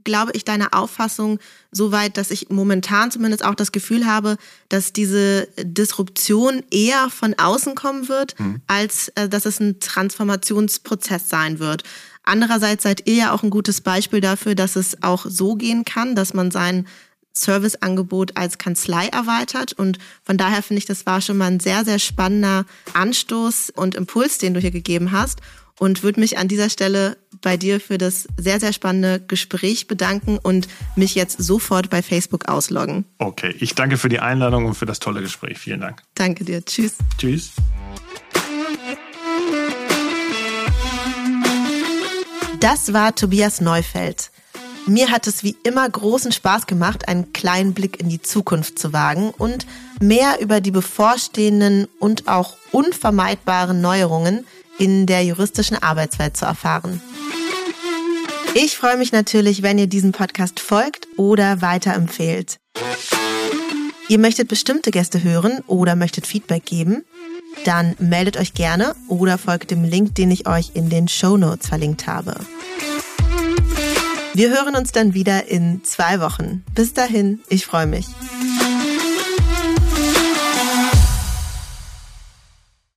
glaube 0.04 0.32
ich, 0.34 0.46
deine 0.46 0.74
Auffassung 0.74 1.40
so 1.72 1.92
weit, 1.92 2.18
dass 2.18 2.32
ich 2.32 2.50
momentan 2.50 3.12
zumindest 3.12 3.44
auch 3.44 3.56
das 3.56 3.72
Gefühl 3.72 4.06
habe, 4.06 4.38
dass 4.70 4.94
diese 4.94 5.48
Disruption 5.58 6.64
eher 6.72 7.10
von 7.10 7.34
außen 7.38 7.76
kommen 7.76 8.08
wird, 8.08 8.40
mhm. 8.40 8.62
als 8.68 9.10
äh, 9.10 9.28
dass 9.28 9.46
es 9.46 9.60
ein 9.60 9.80
Transformationsprozess 9.80 11.30
sein 11.30 11.60
wird. 11.60 11.84
Andererseits 12.24 12.84
seid 12.84 13.08
ihr 13.08 13.16
ja 13.16 13.32
auch 13.32 13.44
ein 13.44 13.52
gutes 13.52 13.82
Beispiel 13.82 14.22
dafür, 14.22 14.56
dass 14.56 14.76
es 14.76 15.04
auch 15.04 15.26
so 15.28 15.56
gehen 15.56 15.86
kann, 15.86 16.16
dass 16.16 16.34
man 16.34 16.52
sein 16.52 16.88
Serviceangebot 17.36 18.38
als 18.38 18.58
Kanzlei 18.58 19.08
erweitert. 19.08 19.74
Und 19.74 20.00
von 20.24 20.38
daher 20.38 20.64
finde 20.64 20.80
ich, 20.80 20.86
das 20.86 21.06
war 21.06 21.22
schon 21.22 21.38
mal 21.38 21.52
ein 21.52 21.60
sehr, 21.60 21.86
sehr 21.86 22.00
spannender 22.00 22.66
Anstoß 22.94 23.72
und 23.76 23.96
Impuls, 23.96 24.38
den 24.38 24.54
du 24.54 24.60
hier 24.60 24.72
gegeben 24.72 25.12
hast 25.12 25.42
und 25.80 26.04
würde 26.04 26.20
mich 26.20 26.38
an 26.38 26.48
dieser 26.48 26.70
Stelle 26.70 27.18
bei 27.42 27.58
dir 27.58 27.80
für 27.80 27.98
das 27.98 28.28
sehr, 28.38 28.60
sehr 28.60 28.74
spannende 28.74 29.20
Gespräch 29.20 29.88
bedanken 29.88 30.38
und 30.38 30.68
mich 30.96 31.16
jetzt 31.16 31.42
sofort 31.42 31.90
bei 31.90 32.02
Facebook 32.02 32.48
ausloggen. 32.48 33.06
Okay, 33.20 33.54
ich 33.60 33.76
danke 33.76 33.98
für 33.98 34.10
die 34.10 34.20
Einladung 34.20 34.66
und 34.66 34.76
für 34.76 34.86
das 34.86 35.00
tolle 35.00 35.22
Gespräch. 35.22 35.58
Vielen 35.58 35.82
Dank. 35.82 36.02
Danke 36.16 36.46
dir. 36.46 36.64
Tschüss. 36.64 36.96
Tschüss. 37.18 37.52
Das 42.60 42.94
war 42.94 43.14
Tobias 43.14 43.62
Neufeld. 43.62 44.32
Mir 44.88 45.10
hat 45.10 45.26
es 45.26 45.44
wie 45.44 45.58
immer 45.64 45.90
großen 45.90 46.32
Spaß 46.32 46.68
gemacht, 46.68 47.08
einen 47.08 47.34
kleinen 47.34 47.74
Blick 47.74 48.00
in 48.00 48.08
die 48.08 48.22
Zukunft 48.22 48.78
zu 48.78 48.94
wagen 48.94 49.32
und 49.32 49.66
mehr 50.00 50.40
über 50.42 50.62
die 50.62 50.72
bevorstehenden 50.72 51.88
und 52.00 52.28
auch 52.28 52.56
unvermeidbaren 52.72 53.82
Neuerungen 53.82 54.46
in 54.78 55.08
der 55.08 55.24
juristischen 55.24 55.82
Arbeitswelt 55.82 56.38
zu 56.38 56.46
erfahren. 56.46 57.02
Ich 58.54 58.78
freue 58.78 58.98
mich 58.98 59.12
natürlich, 59.12 59.64
wenn 59.64 59.80
ihr 59.80 59.88
diesem 59.88 60.12
Podcast 60.12 60.60
folgt 60.60 61.08
oder 61.18 61.62
weiterempfehlt. 61.62 62.60
Ihr 64.08 64.20
möchtet 64.20 64.50
bestimmte 64.50 64.92
Gäste 64.92 65.24
hören 65.24 65.62
oder 65.66 65.96
möchtet 65.96 66.28
Feedback 66.28 66.64
geben? 66.64 67.04
Dann 67.64 67.96
meldet 67.98 68.38
euch 68.38 68.54
gerne 68.54 68.96
oder 69.08 69.40
folgt 69.40 69.72
dem 69.72 69.84
Link, 69.84 70.14
den 70.14 70.30
ich 70.30 70.48
euch 70.48 70.72
in 70.76 70.90
den 70.90 71.08
Show 71.08 71.38
Notes 71.38 71.68
verlinkt 71.68 72.06
habe. 72.06 72.36
Wir 74.36 74.50
hören 74.50 74.76
uns 74.76 74.92
dann 74.92 75.14
wieder 75.14 75.48
in 75.48 75.86
zwei 75.86 76.20
Wochen. 76.20 76.66
Bis 76.76 76.94
dahin, 76.94 77.40
ich 77.48 77.66
freue 77.66 77.88
mich. 77.88 78.06